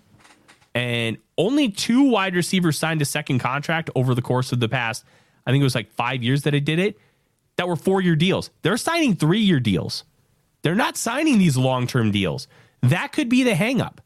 [0.76, 5.06] and only two wide receivers signed a second contract over the course of the past.
[5.46, 6.98] I think it was like five years that I did it.
[7.58, 8.50] That were four year deals.
[8.64, 10.04] They're signing three year deals.
[10.64, 12.48] They're not signing these long term deals.
[12.82, 13.98] That could be the hangup.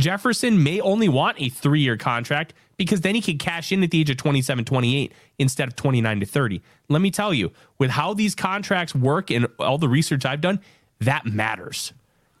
[0.00, 3.90] Jefferson may only want a three year contract because then he can cash in at
[3.90, 6.62] the age of 27, 28 instead of 29 to 30.
[6.88, 10.60] Let me tell you, with how these contracts work and all the research I've done,
[11.00, 11.92] that matters.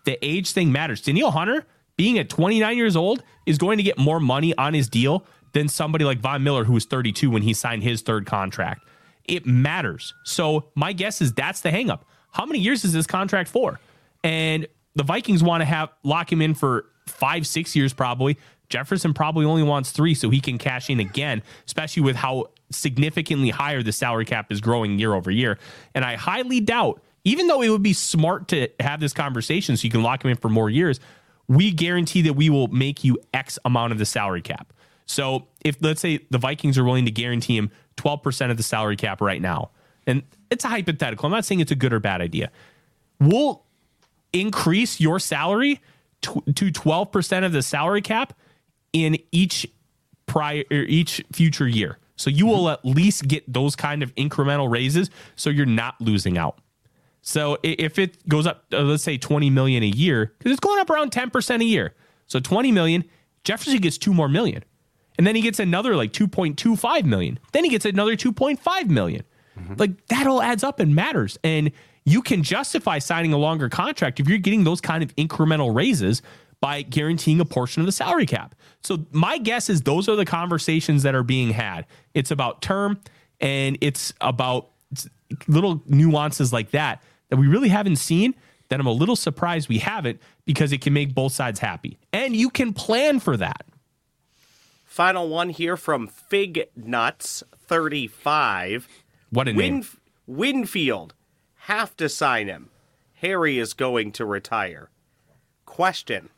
[0.04, 1.02] The age thing matters.
[1.02, 1.66] Danielle Hunter
[2.00, 5.68] being at 29 years old, is going to get more money on his deal than
[5.68, 8.88] somebody like Von Miller, who was 32 when he signed his third contract.
[9.26, 10.14] It matters.
[10.24, 12.00] So my guess is that's the hangup.
[12.30, 13.80] How many years is this contract for?
[14.24, 18.38] And the Vikings want to have lock him in for five, six years probably.
[18.68, 23.50] Jefferson probably only wants three, so he can cash in again, especially with how significantly
[23.50, 25.58] higher the salary cap is growing year over year.
[25.92, 29.84] And I highly doubt, even though it would be smart to have this conversation so
[29.84, 31.00] you can lock him in for more years,
[31.48, 34.72] we guarantee that we will make you X amount of the salary cap.
[35.06, 38.96] So if let's say the Vikings are willing to guarantee him 12% of the salary
[38.96, 39.70] cap right now,
[40.06, 42.52] and it's a hypothetical, I'm not saying it's a good or bad idea.
[43.18, 43.64] We'll
[44.32, 45.80] increase your salary
[46.22, 48.34] to, to 12% of the salary cap
[48.92, 49.66] in each
[50.26, 51.98] prior each future year.
[52.16, 56.38] So you will at least get those kind of incremental raises so you're not losing
[56.38, 56.58] out.
[57.22, 60.80] So if it goes up uh, let's say 20 million a year cuz it's going
[60.80, 61.94] up around 10% a year.
[62.26, 63.04] So 20 million,
[63.42, 64.62] Jefferson gets 2 more million.
[65.18, 67.38] And then he gets another like 2.25 million.
[67.52, 69.24] Then he gets another 2.5 million.
[69.58, 69.74] Mm-hmm.
[69.76, 71.38] Like that all adds up and matters.
[71.42, 71.72] And
[72.10, 76.22] you can justify signing a longer contract if you're getting those kind of incremental raises
[76.60, 78.54] by guaranteeing a portion of the salary cap.
[78.82, 81.86] So my guess is those are the conversations that are being had.
[82.14, 83.00] It's about term
[83.40, 84.70] and it's about
[85.46, 88.34] little nuances like that that we really haven't seen
[88.68, 91.98] that I'm a little surprised we haven't because it can make both sides happy.
[92.12, 93.66] And you can plan for that.
[94.84, 98.88] Final one here from Fig Nuts 35.
[99.30, 99.86] What a Win- name.
[100.26, 101.14] Winfield
[101.70, 102.68] have to sign him.
[103.20, 104.90] Harry is going to retire.
[105.66, 106.30] Question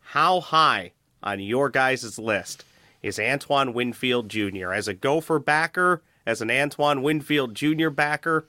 [0.00, 2.64] How high on your guys' list
[3.00, 4.72] is Antoine Winfield Jr.
[4.72, 7.90] as a gopher backer, as an Antoine Winfield Jr.
[7.90, 8.44] backer?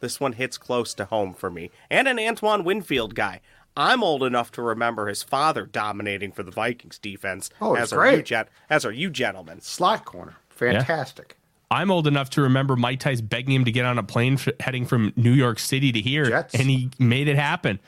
[0.00, 1.70] This one hits close to home for me.
[1.88, 3.40] And an Antoine Winfield guy.
[3.76, 7.48] I'm old enough to remember his father dominating for the Vikings defense.
[7.60, 8.32] Oh, as great.
[8.32, 9.60] Are you as are you gentlemen.
[9.60, 10.34] Slot corner.
[10.48, 11.36] Fantastic.
[11.70, 14.48] I'm old enough to remember Mike Tice begging him to get on a plane f-
[14.58, 16.54] heading from New York City to here, Jets.
[16.54, 17.78] and he made it happen.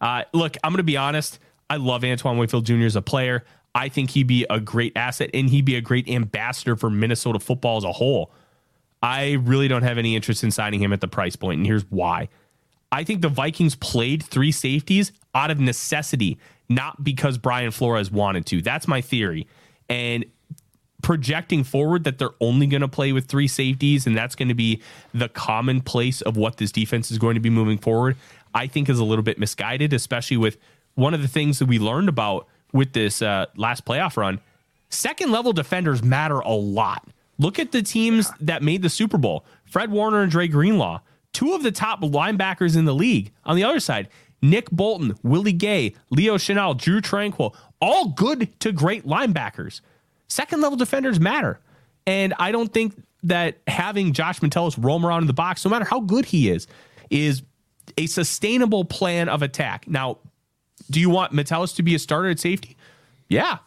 [0.00, 1.38] Uh, look, I'm going to be honest.
[1.70, 2.84] I love Antoine Winfield Jr.
[2.84, 3.44] as a player.
[3.74, 7.38] I think he'd be a great asset, and he'd be a great ambassador for Minnesota
[7.38, 8.30] football as a whole.
[9.02, 11.84] I really don't have any interest in signing him at the price point, and here's
[11.90, 12.28] why.
[12.92, 18.44] I think the Vikings played three safeties out of necessity, not because Brian Flores wanted
[18.46, 18.60] to.
[18.60, 19.46] That's my theory.
[19.88, 20.24] And
[21.02, 24.54] projecting forward that they're only going to play with three safeties and that's going to
[24.54, 24.82] be
[25.14, 28.16] the commonplace of what this defense is going to be moving forward,
[28.54, 30.56] I think is a little bit misguided, especially with
[30.94, 34.40] one of the things that we learned about with this uh, last playoff run.
[34.88, 37.06] Second level defenders matter a lot.
[37.38, 41.00] Look at the teams that made the Super Bowl Fred Warner and Dre Greenlaw,
[41.32, 43.32] two of the top linebackers in the league.
[43.44, 44.08] On the other side,
[44.42, 49.80] Nick Bolton, Willie Gay, Leo Chenal, Drew Tranquill, all good to great linebackers.
[50.30, 51.60] Second level defenders matter.
[52.06, 55.84] And I don't think that having Josh Metellus roam around in the box, no matter
[55.84, 56.66] how good he is,
[57.10, 57.42] is
[57.98, 59.86] a sustainable plan of attack.
[59.88, 60.18] Now,
[60.88, 62.76] do you want Metellus to be a starter at safety?
[63.28, 63.58] Yeah.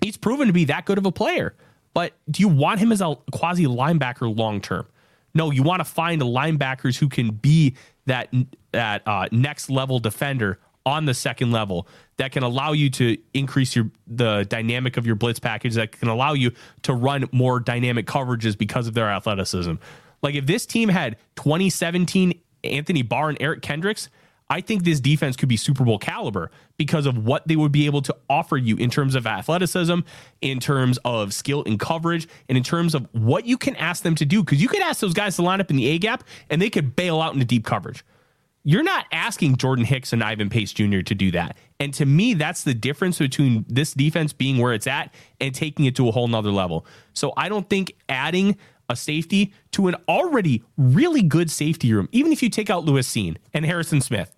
[0.00, 1.54] He's proven to be that good of a player.
[1.94, 4.86] But do you want him as a quasi linebacker long term?
[5.32, 7.76] No, you want to find linebackers who can be
[8.06, 8.32] that
[8.72, 13.74] that uh, next level defender on the second level that can allow you to increase
[13.74, 18.06] your the dynamic of your blitz package that can allow you to run more dynamic
[18.06, 19.74] coverages because of their athleticism.
[20.22, 24.08] Like if this team had 2017 Anthony Barr and Eric Kendricks,
[24.50, 27.86] I think this defense could be Super Bowl caliber because of what they would be
[27.86, 30.00] able to offer you in terms of athleticism,
[30.42, 34.14] in terms of skill and coverage, and in terms of what you can ask them
[34.16, 34.42] to do.
[34.42, 36.70] Because you could ask those guys to line up in the A gap and they
[36.70, 38.04] could bail out into deep coverage.
[38.66, 41.00] You're not asking Jordan Hicks and Ivan Pace Jr.
[41.00, 41.58] to do that.
[41.78, 45.84] And to me, that's the difference between this defense being where it's at and taking
[45.84, 46.86] it to a whole nother level.
[47.12, 48.56] So I don't think adding
[48.88, 53.10] a safety to an already really good safety room, even if you take out Lewis
[53.10, 54.34] Cine and Harrison Smith,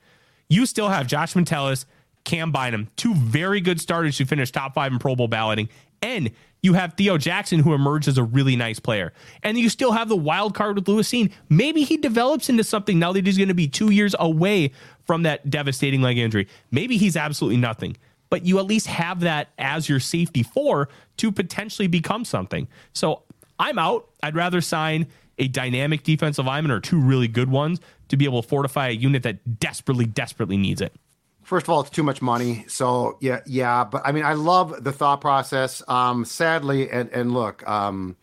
[0.48, 1.86] you still have Josh Metellus,
[2.24, 5.68] Cam Bynum, two very good starters who finished top five in Pro Bowl balloting,
[6.02, 6.30] and
[6.62, 9.12] you have Theo Jackson, who emerged as a really nice player.
[9.42, 11.32] And you still have the wild card with Lewis Cine.
[11.48, 14.72] Maybe he develops into something now that he's going to be two years away
[15.04, 16.48] from that devastating leg injury.
[16.70, 17.96] Maybe he's absolutely nothing.
[18.30, 22.66] But you at least have that as your safety four to potentially become something.
[22.92, 23.22] So
[23.58, 24.08] I'm out.
[24.22, 25.06] I'd rather sign
[25.38, 28.92] a dynamic defensive lineman or two really good ones to be able to fortify a
[28.92, 30.92] unit that desperately, desperately needs it.
[31.46, 32.64] First of all, it's too much money.
[32.68, 33.84] So yeah, yeah.
[33.84, 35.80] But I mean, I love the thought process.
[35.88, 38.16] Um, sadly, and and look, um,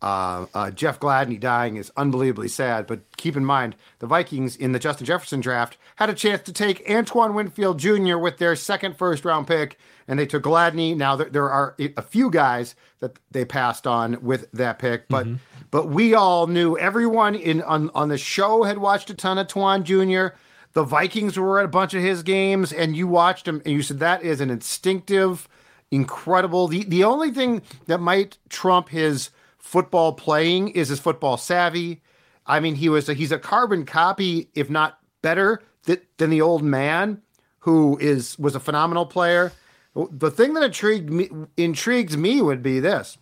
[0.00, 4.70] Uh, uh, Jeff Gladney dying is unbelievably sad, but keep in mind the Vikings in
[4.70, 8.16] the Justin Jefferson draft had a chance to take Antoine Winfield Jr.
[8.16, 10.96] with their second first round pick, and they took Gladney.
[10.96, 15.26] Now there, there are a few guys that they passed on with that pick, but
[15.72, 19.48] but we all knew everyone in on, on the show had watched a ton of
[19.48, 20.36] Twan Jr.
[20.78, 23.82] The Vikings were at a bunch of his games, and you watched him, and you
[23.82, 25.48] said that is an instinctive,
[25.90, 26.68] incredible.
[26.68, 32.00] The the only thing that might trump his football playing is his football savvy.
[32.46, 36.42] I mean, he was a, he's a carbon copy, if not better, th- than the
[36.42, 37.22] old man,
[37.58, 39.50] who is was a phenomenal player.
[39.96, 43.18] The thing that intrigued me intrigues me would be this.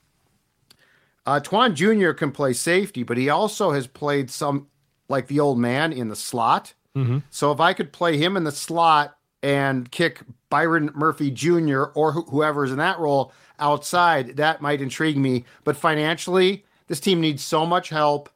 [1.24, 2.12] Uh, Twan Jr.
[2.12, 4.66] can play safety, but he also has played some
[5.08, 6.74] like the old man in the slot.
[6.96, 7.18] Mm-hmm.
[7.30, 11.84] So if I could play him in the slot and kick Byron Murphy Jr.
[11.94, 15.44] or wh- whoever's in that role outside, that might intrigue me.
[15.64, 18.30] But financially, this team needs so much help.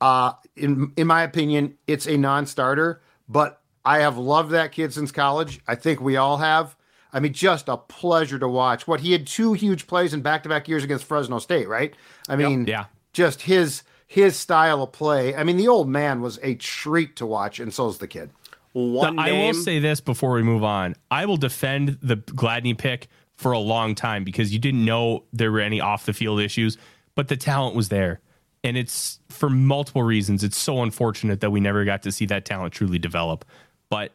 [0.00, 3.02] Uh, in in my opinion, it's a non-starter.
[3.28, 5.60] But I have loved that kid since college.
[5.68, 6.76] I think we all have.
[7.12, 8.86] I mean, just a pleasure to watch.
[8.86, 11.94] What he had two huge plays in back-to-back years against Fresno State, right?
[12.28, 12.86] I mean, yeah.
[13.12, 15.34] just his his style of play.
[15.34, 18.30] I mean, the old man was a treat to watch, and so's the kid.
[18.72, 20.94] One I name, will say this before we move on.
[21.10, 25.50] I will defend the Gladney pick for a long time because you didn't know there
[25.50, 26.76] were any off the field issues,
[27.14, 28.20] but the talent was there.
[28.62, 30.42] And it's for multiple reasons.
[30.42, 33.44] It's so unfortunate that we never got to see that talent truly develop.
[33.88, 34.12] But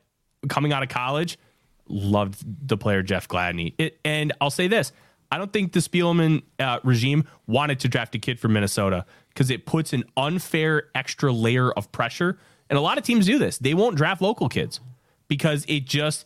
[0.50, 1.38] coming out of college,
[1.88, 3.74] loved the player Jeff Gladney.
[3.78, 4.92] It, and I'll say this
[5.32, 9.50] I don't think the Spielman uh, regime wanted to draft a kid from Minnesota because
[9.50, 12.38] it puts an unfair extra layer of pressure.
[12.70, 13.58] And a lot of teams do this.
[13.58, 14.80] They won't draft local kids
[15.28, 16.26] because it just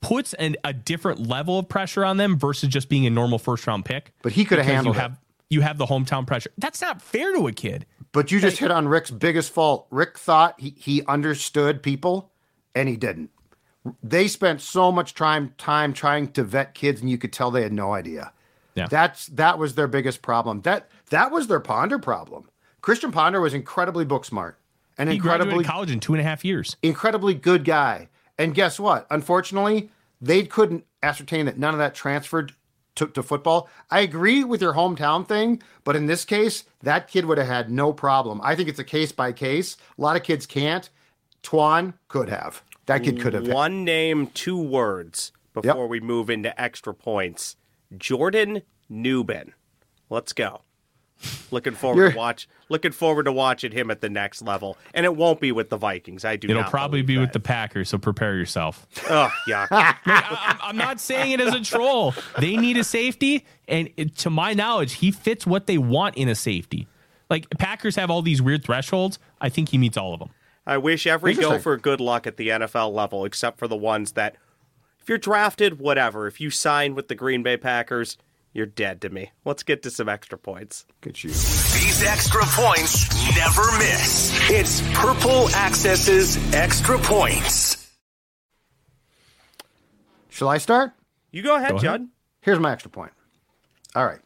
[0.00, 3.66] puts an, a different level of pressure on them versus just being a normal first
[3.66, 4.12] round pick.
[4.22, 5.02] But he could have handled you it.
[5.02, 5.20] have
[5.50, 6.50] you have the hometown pressure.
[6.58, 7.84] That's not fair to a kid.
[8.12, 9.86] But you just hit on Rick's biggest fault.
[9.90, 12.30] Rick thought he, he understood people,
[12.74, 13.30] and he didn't.
[14.02, 17.62] They spent so much time time trying to vet kids, and you could tell they
[17.62, 18.32] had no idea.
[18.74, 18.86] Yeah.
[18.88, 20.60] That's that was their biggest problem.
[20.62, 22.48] That that was their Ponder problem.
[22.80, 24.58] Christian Ponder was incredibly book smart
[24.96, 26.76] and He incredibly college in two and a half years.
[26.82, 28.08] incredibly good guy.
[28.38, 29.06] And guess what?
[29.10, 29.90] Unfortunately,
[30.20, 32.54] they couldn't ascertain that none of that transferred
[32.96, 33.68] to, to football.
[33.90, 37.70] I agree with your hometown thing, but in this case, that kid would have had
[37.70, 38.40] no problem.
[38.42, 39.76] I think it's a case by case.
[39.98, 40.88] A lot of kids can't.
[41.42, 42.62] Twan could have.
[42.86, 43.46] That kid could have.
[43.46, 47.56] One name, two words before we move into extra points.
[47.96, 49.52] Jordan Nubin.
[50.08, 50.62] Let's go.
[51.50, 52.48] Looking forward You're- to watch.
[52.68, 55.76] Looking forward to watching him at the next level, and it won't be with the
[55.76, 56.24] Vikings.
[56.24, 56.48] I do.
[56.48, 57.20] It'll not probably be that.
[57.20, 58.86] with the Packers, so prepare yourself.
[59.10, 59.66] Oh yeah.
[59.72, 62.14] I, I'm- I'm not saying it as a troll.
[62.38, 66.28] They need a safety, and it, to my knowledge, he fits what they want in
[66.28, 66.86] a safety.
[67.28, 69.18] Like Packers have all these weird thresholds.
[69.40, 70.30] I think he meets all of them.
[70.66, 71.56] I wish every Interesting.
[71.56, 74.36] gopher good luck at the NFL level, except for the ones that,
[75.00, 76.26] if you're drafted, whatever.
[76.28, 78.16] If you sign with the Green Bay Packers,
[78.52, 79.30] you're dead to me.
[79.44, 80.84] Let's get to some extra points.
[80.88, 81.30] Look at you.
[81.30, 84.50] These extra points never miss.
[84.50, 87.90] It's Purple Access's Extra Points.
[90.28, 90.92] Shall I start?
[91.32, 91.82] You go ahead, Go ahead.
[91.82, 92.08] Judd.
[92.40, 93.12] Here's my extra point.
[93.94, 94.20] All right.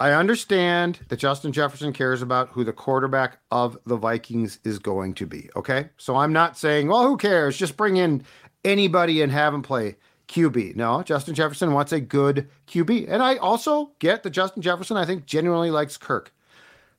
[0.00, 5.14] I understand that Justin Jefferson cares about who the quarterback of the Vikings is going
[5.14, 5.48] to be.
[5.54, 5.88] Okay.
[5.96, 7.56] So I'm not saying, well, who cares?
[7.56, 8.24] Just bring in
[8.64, 9.96] anybody and have him play
[10.28, 10.76] QB.
[10.76, 13.06] No, Justin Jefferson wants a good QB.
[13.08, 16.32] And I also get that Justin Jefferson, I think, genuinely likes Kirk.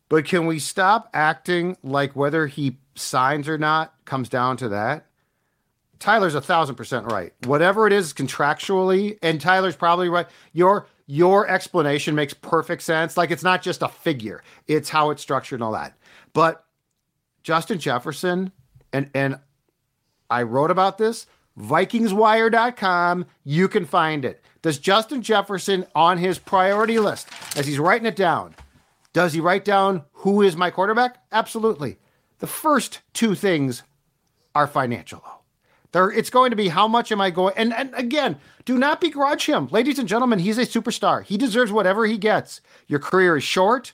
[0.09, 5.07] But can we stop acting like whether he signs or not comes down to that?
[5.99, 7.33] Tyler's a thousand percent right.
[7.45, 10.27] Whatever it is contractually, and Tyler's probably right.
[10.53, 13.17] Your your explanation makes perfect sense.
[13.17, 15.97] Like it's not just a figure; it's how it's structured and all that.
[16.33, 16.65] But
[17.43, 18.51] Justin Jefferson,
[18.93, 19.39] and and
[20.29, 21.25] I wrote about this.
[21.59, 23.25] VikingsWire.com.
[23.43, 24.43] You can find it.
[24.61, 28.55] Does Justin Jefferson on his priority list as he's writing it down?
[29.13, 31.23] Does he write down who is my quarterback?
[31.31, 31.97] Absolutely.
[32.39, 33.83] The first two things
[34.53, 35.23] are financial.
[35.91, 37.53] There, it's going to be how much am I going?
[37.55, 40.39] And, and again, do not begrudge him, ladies and gentlemen.
[40.39, 41.23] He's a superstar.
[41.23, 42.59] He deserves whatever he gets.
[42.87, 43.93] Your career is short.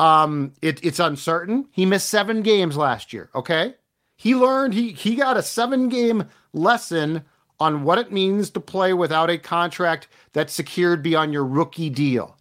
[0.00, 1.68] Um, it, it's uncertain.
[1.70, 3.30] He missed seven games last year.
[3.36, 3.74] Okay,
[4.18, 4.74] he learned.
[4.74, 7.22] He he got a seven game lesson
[7.60, 12.36] on what it means to play without a contract that's secured beyond your rookie deal.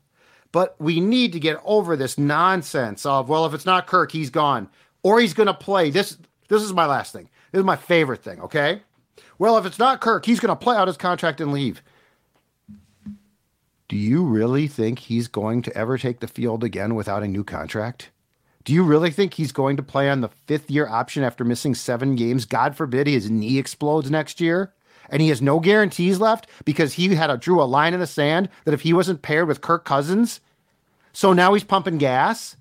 [0.51, 4.31] But we need to get over this nonsense of well, if it's not Kirk, he's
[4.31, 4.69] gone,
[5.03, 5.91] or he's going to play.
[5.91, 6.17] This
[6.49, 7.29] this is my last thing.
[7.51, 8.41] This is my favorite thing.
[8.41, 8.81] Okay.
[9.37, 11.83] Well, if it's not Kirk, he's going to play out his contract and leave.
[13.87, 17.43] Do you really think he's going to ever take the field again without a new
[17.43, 18.09] contract?
[18.67, 21.73] Do you really think he's going to play on the fifth year option after missing
[21.73, 22.43] seven games?
[22.43, 24.73] God forbid his knee explodes next year
[25.09, 28.05] and he has no guarantees left because he had a drew a line in the
[28.05, 30.41] sand that if he wasn't paired with Kirk Cousins,
[31.13, 32.57] so now he's pumping gas.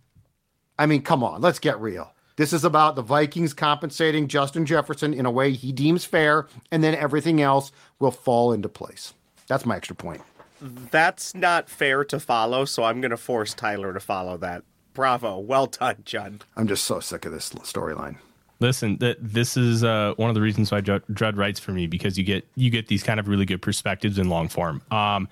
[0.78, 2.12] I mean, come on, let's get real.
[2.36, 6.84] This is about the Vikings compensating Justin Jefferson in a way he deems fair, and
[6.84, 9.12] then everything else will fall into place.
[9.48, 10.22] That's my extra point.
[10.60, 14.62] That's not fair to follow, so I'm going to force Tyler to follow that.
[14.96, 15.38] Bravo.
[15.38, 16.42] Well done, Judd.
[16.56, 18.16] I'm just so sick of this storyline.
[18.60, 21.86] Listen, th- this is uh, one of the reasons why Judd, Judd writes for me
[21.86, 24.80] because you get you get these kind of really good perspectives in long form.
[24.90, 25.28] Um,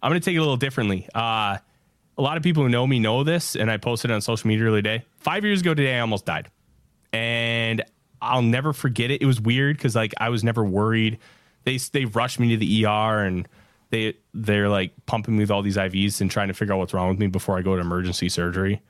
[0.00, 1.08] I'm going to take it a little differently.
[1.12, 1.58] Uh,
[2.16, 4.46] a lot of people who know me know this, and I posted it on social
[4.46, 5.04] media the other day.
[5.18, 6.48] Five years ago today, I almost died,
[7.12, 7.82] and
[8.22, 9.20] I'll never forget it.
[9.20, 11.18] It was weird because like I was never worried.
[11.64, 13.48] They they rushed me to the ER and
[13.90, 16.94] they they're like pumping me with all these IVs and trying to figure out what's
[16.94, 18.80] wrong with me before I go to emergency surgery.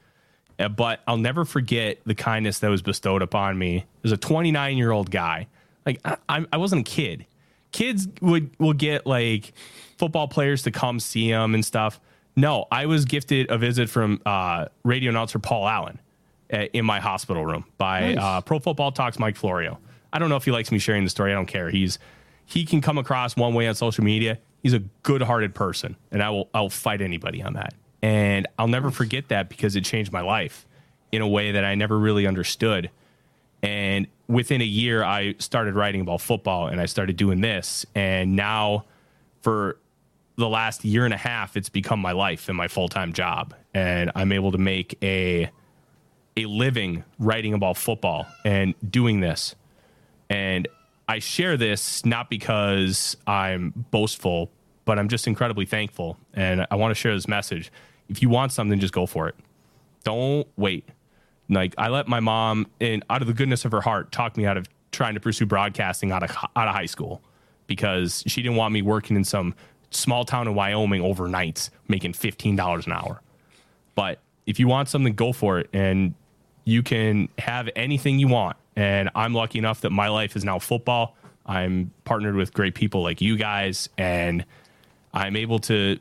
[0.59, 3.85] Uh, but I'll never forget the kindness that was bestowed upon me.
[4.05, 5.47] As a 29 year old guy,
[5.87, 7.27] like I, I wasn't a kid.
[7.71, 9.53] Kids would will get like
[9.99, 12.01] football players to come see them and stuff.
[12.37, 15.99] No, I was gifted a visit from uh, radio announcer Paul Allen
[16.53, 18.19] uh, in my hospital room by nice.
[18.19, 19.79] uh, Pro Football Talks Mike Florio.
[20.13, 21.33] I don't know if he likes me sharing the story.
[21.33, 21.69] I don't care.
[21.69, 21.99] He's
[22.47, 24.39] he can come across one way on social media.
[24.63, 27.75] He's a good-hearted person, and I will I will fight anybody on that.
[28.03, 30.67] And I'll never forget that because it changed my life
[31.11, 32.91] in a way that I never really understood.
[33.63, 37.85] And within a year, I started writing about football and I started doing this.
[37.95, 38.85] And now,
[39.43, 39.79] for
[40.37, 43.55] the last year and a half, it's become my life and my full time job.
[43.75, 45.51] And I'm able to make a
[46.37, 49.57] a living writing about football and doing this.
[50.31, 50.69] And
[51.09, 54.53] I share this not because I'm boastful,
[54.85, 56.17] but I'm just incredibly thankful.
[56.35, 57.73] And I want to share this message
[58.09, 59.35] if you want something, just go for it.
[60.05, 60.89] Don't wait.
[61.49, 64.47] Like I let my mom, in out of the goodness of her heart, talk me
[64.47, 67.23] out of trying to pursue broadcasting out of out of high school
[67.67, 69.55] because she didn't want me working in some
[69.91, 73.21] small town in Wyoming overnights making fifteen dollars an hour.
[73.95, 76.15] But if you want something, go for it, and
[76.65, 78.57] you can have anything you want.
[78.77, 81.17] And I'm lucky enough that my life is now football.
[81.47, 84.45] I'm partnered with great people like you guys, and
[85.15, 85.99] I'm able to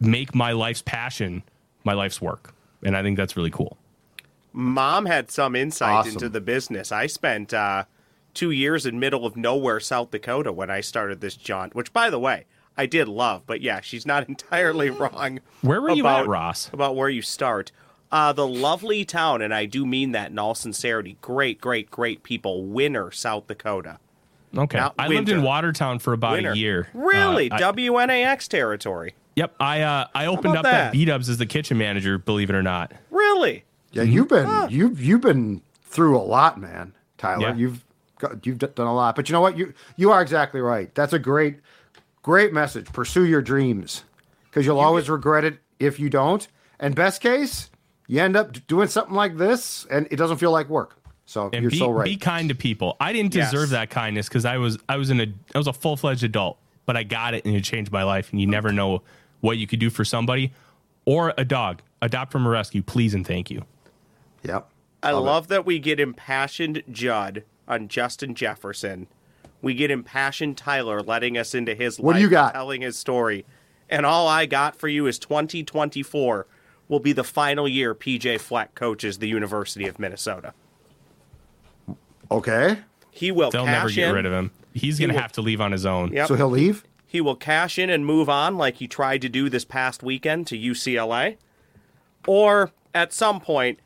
[0.00, 1.42] make my life's passion
[1.88, 2.54] my life's work.
[2.82, 3.78] And I think that's really cool.
[4.52, 6.12] Mom had some insight awesome.
[6.12, 6.92] into the business.
[6.92, 7.84] I spent uh,
[8.34, 12.10] two years in middle of nowhere, South Dakota, when I started this jaunt, which, by
[12.10, 12.44] the way,
[12.76, 13.42] I did love.
[13.46, 15.40] But yeah, she's not entirely wrong.
[15.62, 16.70] Where were you at, Ross?
[16.72, 17.72] About where you start.
[18.10, 21.18] Uh, the lovely town, and I do mean that in all sincerity.
[21.20, 22.64] Great, great, great people.
[22.64, 23.98] Winner, South Dakota.
[24.56, 24.78] Okay.
[24.78, 25.20] Not I winter.
[25.20, 26.52] lived in Watertown for about winter.
[26.52, 26.88] a year.
[26.94, 27.50] Really?
[27.50, 29.14] Uh, WNAX territory.
[29.38, 32.18] Yep, I uh, I opened up that, B Dubs as the kitchen manager.
[32.18, 32.92] Believe it or not.
[33.10, 33.64] Really?
[33.92, 34.66] Yeah, you've been huh.
[34.68, 37.48] you've you've been through a lot, man, Tyler.
[37.48, 37.54] Yeah.
[37.54, 37.84] You've
[38.18, 39.56] got, you've done a lot, but you know what?
[39.56, 40.92] You you are exactly right.
[40.94, 41.60] That's a great
[42.22, 42.86] great message.
[42.86, 44.02] Pursue your dreams
[44.44, 46.46] because you'll you always get, regret it if you don't.
[46.80, 47.70] And best case,
[48.08, 50.96] you end up doing something like this, and it doesn't feel like work.
[51.26, 52.04] So and you're be, so right.
[52.04, 52.96] Be kind to people.
[52.98, 53.70] I didn't deserve yes.
[53.70, 56.58] that kindness because I was I was in a I was a full fledged adult,
[56.86, 58.32] but I got it and it changed my life.
[58.32, 59.02] And you never know
[59.40, 60.52] what you could do for somebody
[61.04, 61.82] or a dog.
[62.00, 63.64] Adopt from a rescue, please and thank you.
[64.42, 64.68] Yep.
[65.02, 69.06] I love, love that we get impassioned Judd on Justin Jefferson.
[69.62, 72.54] We get impassioned Tyler letting us into his what life, do you got?
[72.54, 73.44] telling his story.
[73.88, 76.46] And all I got for you is 2024
[76.88, 80.52] will be the final year PJ Fleck coaches the University of Minnesota.
[82.30, 82.78] Okay.
[83.10, 83.50] He will.
[83.50, 84.14] They'll never get in.
[84.14, 84.50] rid of him.
[84.74, 86.12] He's going to have to leave on his own.
[86.12, 86.28] Yep.
[86.28, 86.84] So he'll leave.
[87.10, 90.46] He will cash in and move on like he tried to do this past weekend
[90.48, 91.38] to UCLA.
[92.26, 93.78] Or at some point,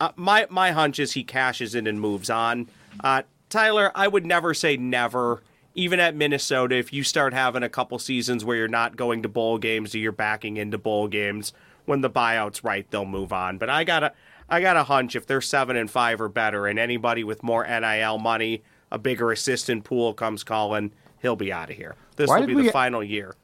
[0.00, 2.70] uh, my, my hunch is he cashes in and moves on.
[3.04, 5.42] Uh, Tyler, I would never say never.
[5.74, 9.28] Even at Minnesota, if you start having a couple seasons where you're not going to
[9.28, 11.52] bowl games or you're backing into bowl games,
[11.84, 13.58] when the buyout's right, they'll move on.
[13.58, 14.12] But I got a,
[14.48, 17.66] I got a hunch if they're seven and five or better, and anybody with more
[17.66, 21.94] NIL money, a bigger assistant pool comes calling, he'll be out of here.
[22.20, 23.34] This why will be we, the final year.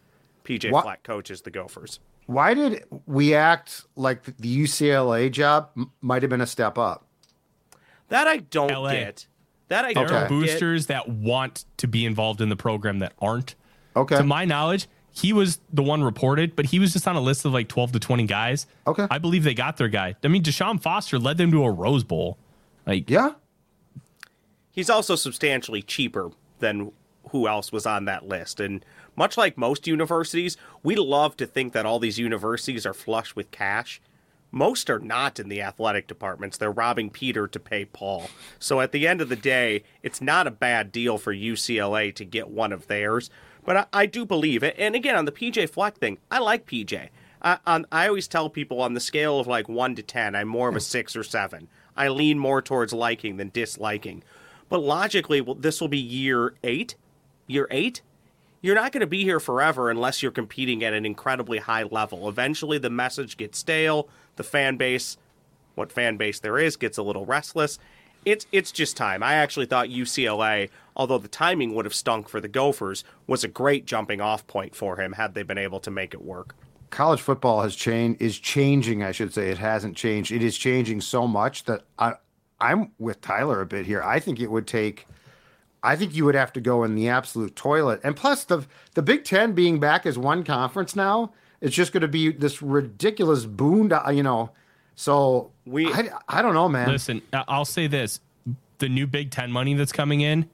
[0.44, 1.98] PJ why, Fleck coaches the Gophers.
[2.26, 5.70] Why did we act like the UCLA job
[6.02, 7.06] might have been a step up?
[8.10, 8.92] That I don't LA.
[8.92, 9.26] get.
[9.68, 13.14] That I there don't are boosters that want to be involved in the program that
[13.18, 13.54] aren't.
[13.96, 14.18] Okay.
[14.18, 17.46] To my knowledge, he was the one reported, but he was just on a list
[17.46, 18.66] of like 12 to 20 guys.
[18.86, 19.06] Okay.
[19.10, 20.14] I believe they got their guy.
[20.22, 22.36] I mean, Deshaun Foster led them to a Rose Bowl.
[22.86, 23.32] Like, yeah.
[24.70, 26.92] He's also substantially cheaper than
[27.30, 28.60] who else was on that list.
[28.60, 28.84] And
[29.16, 33.50] much like most universities, we love to think that all these universities are flush with
[33.50, 34.00] cash.
[34.52, 36.56] Most are not in the athletic departments.
[36.56, 38.30] They're robbing Peter to pay Paul.
[38.58, 42.24] So at the end of the day, it's not a bad deal for UCLA to
[42.24, 43.28] get one of theirs.
[43.64, 44.76] But I, I do believe it.
[44.78, 47.08] And again, on the PJ Fleck thing, I like PJ.
[47.42, 50.48] I, on, I always tell people on the scale of like one to 10, I'm
[50.48, 51.68] more of a six or seven.
[51.96, 54.22] I lean more towards liking than disliking.
[54.68, 56.94] But logically, well, this will be year eight.
[57.46, 58.02] Year eight?
[58.62, 62.28] You're not going to be here forever unless you're competing at an incredibly high level.
[62.28, 64.08] Eventually, the message gets stale.
[64.36, 65.18] The fan base,
[65.76, 67.78] what fan base there is, gets a little restless.
[68.24, 69.22] It's it's just time.
[69.22, 73.48] I actually thought UCLA, although the timing would have stunk for the Gophers, was a
[73.48, 76.56] great jumping off point for him had they been able to make it work
[76.90, 81.00] college football has changed is changing i should say it hasn't changed it is changing
[81.00, 82.14] so much that i
[82.60, 85.06] i'm with tyler a bit here i think it would take
[85.86, 89.02] i think you would have to go in the absolute toilet and plus the the
[89.02, 93.44] big 10 being back as one conference now it's just going to be this ridiculous
[93.44, 94.50] boon you know
[94.94, 98.20] so we I, I don't know man listen i'll say this
[98.78, 100.48] the new big 10 money that's coming in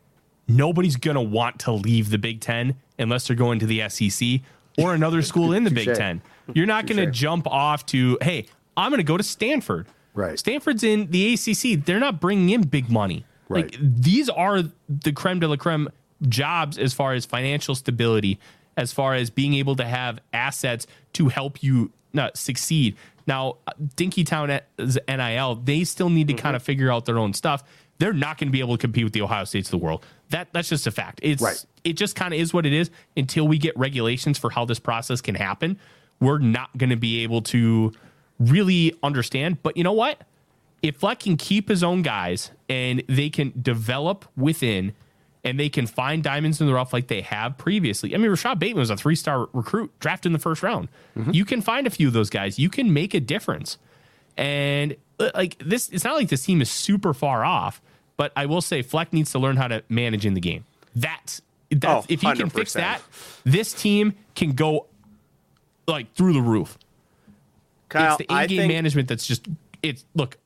[0.49, 4.41] nobody's going to want to leave the big 10 unless they're going to the sec
[4.78, 6.22] or another school in the Big Ten.
[6.55, 9.87] You're not going to jump off to, hey, I'm going to go to Stanford.
[10.14, 10.39] Right.
[10.39, 11.85] Stanford's in the ACC.
[11.85, 13.24] They're not bringing in big money.
[13.53, 13.65] Right.
[13.65, 15.89] Like these are the creme de la creme
[16.29, 18.39] jobs as far as financial stability,
[18.77, 22.97] as far as being able to have assets to help you not succeed.
[23.27, 23.57] Now,
[23.97, 26.43] Dinkytown NIL, they still need to mm-hmm.
[26.43, 27.63] kind of figure out their own stuff.
[27.99, 30.05] They're not going to be able to compete with the Ohio States of the world.
[30.31, 31.21] That that's just a fact.
[31.23, 31.65] It's right.
[31.85, 34.81] it just kind of is what it is until we get regulations for how this
[34.81, 35.79] process can happen.
[36.19, 37.93] We're not going to be able to
[38.41, 39.63] really understand.
[39.63, 40.21] But you know what?
[40.83, 44.93] If Fleck can keep his own guys and they can develop within
[45.45, 48.14] and they can find diamonds in the rough like they have previously.
[48.14, 50.89] I mean, Rashod Bateman was a three star recruit drafted in the first round.
[51.16, 51.33] Mm-hmm.
[51.33, 52.59] You can find a few of those guys.
[52.59, 53.78] You can make a difference.
[54.37, 57.80] And uh, like this, it's not like this team is super far off.
[58.16, 60.64] But I will say Fleck needs to learn how to manage in the game.
[60.95, 63.01] That's that's oh, if he can fix that,
[63.45, 64.87] this team can go
[65.89, 66.78] like through the roof.
[67.89, 69.49] Kyle, it's the in-game management that's just
[69.83, 70.39] it's look,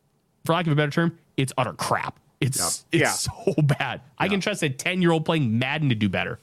[0.47, 2.19] for lack of a better term, it's utter crap.
[2.41, 3.01] It's yeah.
[3.01, 3.53] it's yeah.
[3.55, 4.01] so bad.
[4.03, 4.11] Yeah.
[4.19, 6.39] I can trust a 10-year-old playing Madden to do better.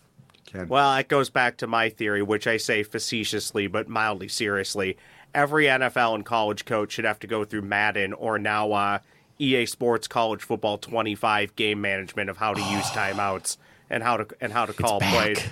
[0.67, 4.97] Well, it goes back to my theory, which I say facetiously but mildly seriously.
[5.33, 8.99] Every NFL and college coach should have to go through Madden or now uh,
[9.39, 13.57] EA Sports College Football 25 game management of how to use timeouts
[13.89, 15.43] and how to and how to call plays.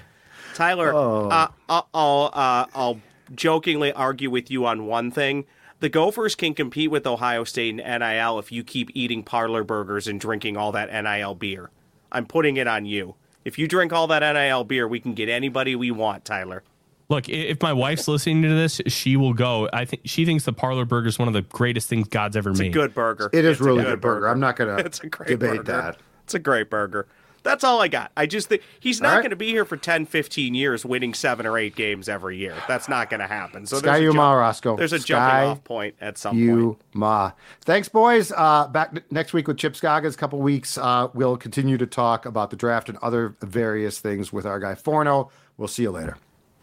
[0.53, 1.29] Tyler, oh.
[1.29, 3.01] uh, I'll uh, I'll
[3.33, 5.45] jokingly argue with you on one thing.
[5.81, 10.07] The Gophers can compete with Ohio State and NIL if you keep eating parlor burgers
[10.07, 11.71] and drinking all that NIL beer.
[12.11, 13.15] I'm putting it on you.
[13.43, 16.61] If you drink all that NIL beer, we can get anybody we want, Tyler.
[17.09, 19.69] Look, if my wife's listening to this, she will go.
[19.73, 22.51] I think she thinks the parlor burger is one of the greatest things God's ever
[22.51, 22.67] it's made.
[22.67, 23.31] It's a good burger.
[23.33, 24.19] It is it's really good, good burger.
[24.19, 24.27] burger.
[24.29, 25.63] I'm not going to debate burger.
[25.63, 25.97] that.
[26.25, 27.07] It's a great burger.
[27.43, 28.11] That's all I got.
[28.15, 29.21] I just think he's not right.
[29.21, 32.55] going to be here for 10, 15 years winning seven or eight games every year.
[32.67, 33.65] That's not going to happen.
[33.65, 34.77] So Sky there's a ma, Roscoe.
[34.77, 36.79] There's a Sky jumping off point at some you point.
[36.93, 37.31] ma.
[37.61, 38.31] Thanks, boys.
[38.35, 40.77] Uh, back next week with Chip Scoggins couple weeks.
[40.77, 44.75] Uh, we'll continue to talk about the draft and other various things with our guy
[44.75, 45.31] Forno.
[45.57, 46.17] We'll see you later.